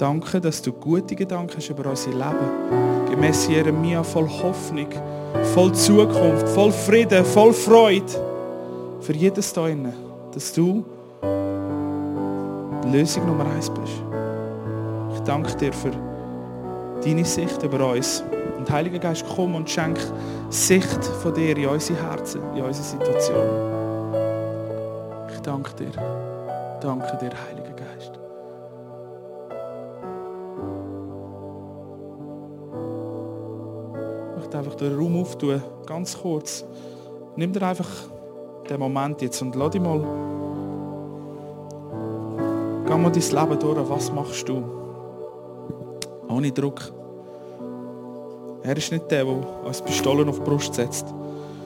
Danke, 0.00 0.40
dass 0.40 0.62
du 0.62 0.72
gute 0.72 1.14
Gedanken 1.14 1.58
hast 1.58 1.68
über 1.68 1.90
unser 1.90 2.08
Leben. 2.08 3.10
Gemäss 3.10 3.46
Jeremia 3.46 4.02
voll 4.02 4.26
Hoffnung, 4.26 4.88
voll 5.52 5.74
Zukunft, 5.74 6.48
voll 6.48 6.72
Frieden, 6.72 7.22
voll 7.22 7.52
Freude. 7.52 8.06
Für 9.02 9.12
jedes 9.12 9.52
da 9.52 9.68
innen, 9.68 9.92
dass 10.32 10.54
du 10.54 10.86
Lösung 12.90 13.26
Nummer 13.26 13.44
eins 13.54 13.68
bist. 13.68 14.02
Ich 15.16 15.20
danke 15.20 15.54
dir 15.56 15.72
für 15.74 15.92
deine 17.04 17.24
Sicht 17.26 17.62
über 17.62 17.92
uns. 17.92 18.24
Und 18.56 18.70
Heiliger 18.70 19.00
Geist, 19.00 19.26
komm 19.36 19.54
und 19.54 19.68
schenk 19.68 19.98
Sicht 20.48 21.04
von 21.22 21.34
dir 21.34 21.54
in 21.54 21.66
unsere 21.66 22.02
Herzen, 22.02 22.40
in 22.56 22.62
unsere 22.62 22.86
Situation. 22.86 23.48
Ich 25.30 25.40
danke 25.40 25.74
dir. 25.74 25.92
Danke 26.80 27.18
dir, 27.20 27.32
Heiliger 27.36 27.74
Geist. 27.76 28.19
Möchte 34.50 34.58
einfach 34.58 34.74
den 34.74 34.98
Raum 34.98 35.20
auftun, 35.20 35.62
ganz 35.86 36.18
kurz. 36.18 36.64
Nimm 37.36 37.52
dir 37.52 37.62
einfach 37.62 37.88
den 38.68 38.80
Moment 38.80 39.22
jetzt 39.22 39.40
und 39.42 39.54
lass 39.54 39.70
dich 39.70 39.80
mal 39.80 40.00
Geh 42.86 42.96
mal 42.96 43.12
dein 43.12 43.22
Leben 43.22 43.60
durch. 43.60 43.88
Was 43.88 44.12
machst 44.12 44.48
du? 44.48 44.64
Ohne 46.28 46.50
Druck. 46.50 46.92
Er 48.62 48.76
ist 48.76 48.90
nicht 48.90 49.10
der, 49.10 49.24
der 49.24 49.46
als 49.64 49.80
Pistolen 49.82 50.28
auf 50.28 50.38
die 50.38 50.44
Brust 50.44 50.74
setzt, 50.74 51.06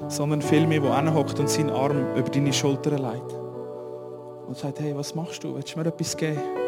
sondern 0.08 0.42
vielmehr, 0.42 0.80
der 0.80 0.96
hinhockt 0.96 1.40
und 1.40 1.48
seinen 1.48 1.70
Arm 1.70 2.14
über 2.14 2.28
deine 2.28 2.52
Schulter 2.52 2.90
legt. 2.90 3.32
Und 4.46 4.56
sagt, 4.56 4.80
hey, 4.80 4.94
was 4.94 5.14
machst 5.14 5.42
du? 5.42 5.54
Willst 5.54 5.74
du 5.74 5.78
mir 5.78 5.86
etwas 5.86 6.16
geben? 6.16 6.63